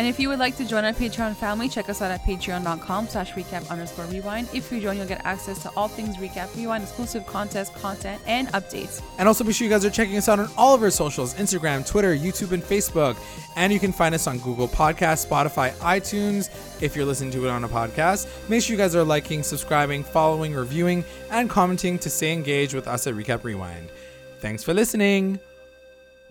And 0.00 0.08
if 0.08 0.18
you 0.18 0.30
would 0.30 0.38
like 0.38 0.56
to 0.56 0.64
join 0.64 0.86
our 0.86 0.94
Patreon 0.94 1.36
family, 1.36 1.68
check 1.68 1.90
us 1.90 2.00
out 2.00 2.10
at 2.10 2.24
patreon.com 2.24 3.08
slash 3.08 3.34
recap 3.34 3.68
underscore 3.68 4.06
rewind. 4.06 4.48
If 4.54 4.72
you 4.72 4.80
join, 4.80 4.96
you'll 4.96 5.04
get 5.04 5.20
access 5.26 5.62
to 5.64 5.70
all 5.76 5.88
things 5.88 6.16
recap 6.16 6.56
rewind, 6.56 6.84
exclusive 6.84 7.26
contest, 7.26 7.74
content, 7.74 8.22
and 8.26 8.48
updates. 8.54 9.02
And 9.18 9.28
also 9.28 9.44
be 9.44 9.52
sure 9.52 9.66
you 9.66 9.70
guys 9.70 9.84
are 9.84 9.90
checking 9.90 10.16
us 10.16 10.26
out 10.26 10.38
on 10.38 10.48
all 10.56 10.74
of 10.74 10.82
our 10.82 10.88
socials 10.88 11.34
Instagram, 11.34 11.86
Twitter, 11.86 12.16
YouTube, 12.16 12.52
and 12.52 12.62
Facebook. 12.62 13.14
And 13.56 13.74
you 13.74 13.78
can 13.78 13.92
find 13.92 14.14
us 14.14 14.26
on 14.26 14.38
Google 14.38 14.68
Podcasts, 14.68 15.26
Spotify, 15.28 15.72
iTunes. 15.80 16.48
If 16.80 16.96
you're 16.96 17.04
listening 17.04 17.32
to 17.32 17.44
it 17.44 17.50
on 17.50 17.64
a 17.64 17.68
podcast, 17.68 18.26
make 18.48 18.62
sure 18.62 18.72
you 18.72 18.78
guys 18.78 18.96
are 18.96 19.04
liking, 19.04 19.42
subscribing, 19.42 20.02
following, 20.02 20.54
reviewing, 20.54 21.04
and 21.30 21.50
commenting 21.50 21.98
to 21.98 22.08
stay 22.08 22.32
engaged 22.32 22.72
with 22.72 22.88
us 22.88 23.06
at 23.06 23.12
Recap 23.12 23.44
Rewind. 23.44 23.90
Thanks 24.38 24.64
for 24.64 24.72
listening. 24.72 25.38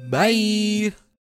Bye. 0.10 0.92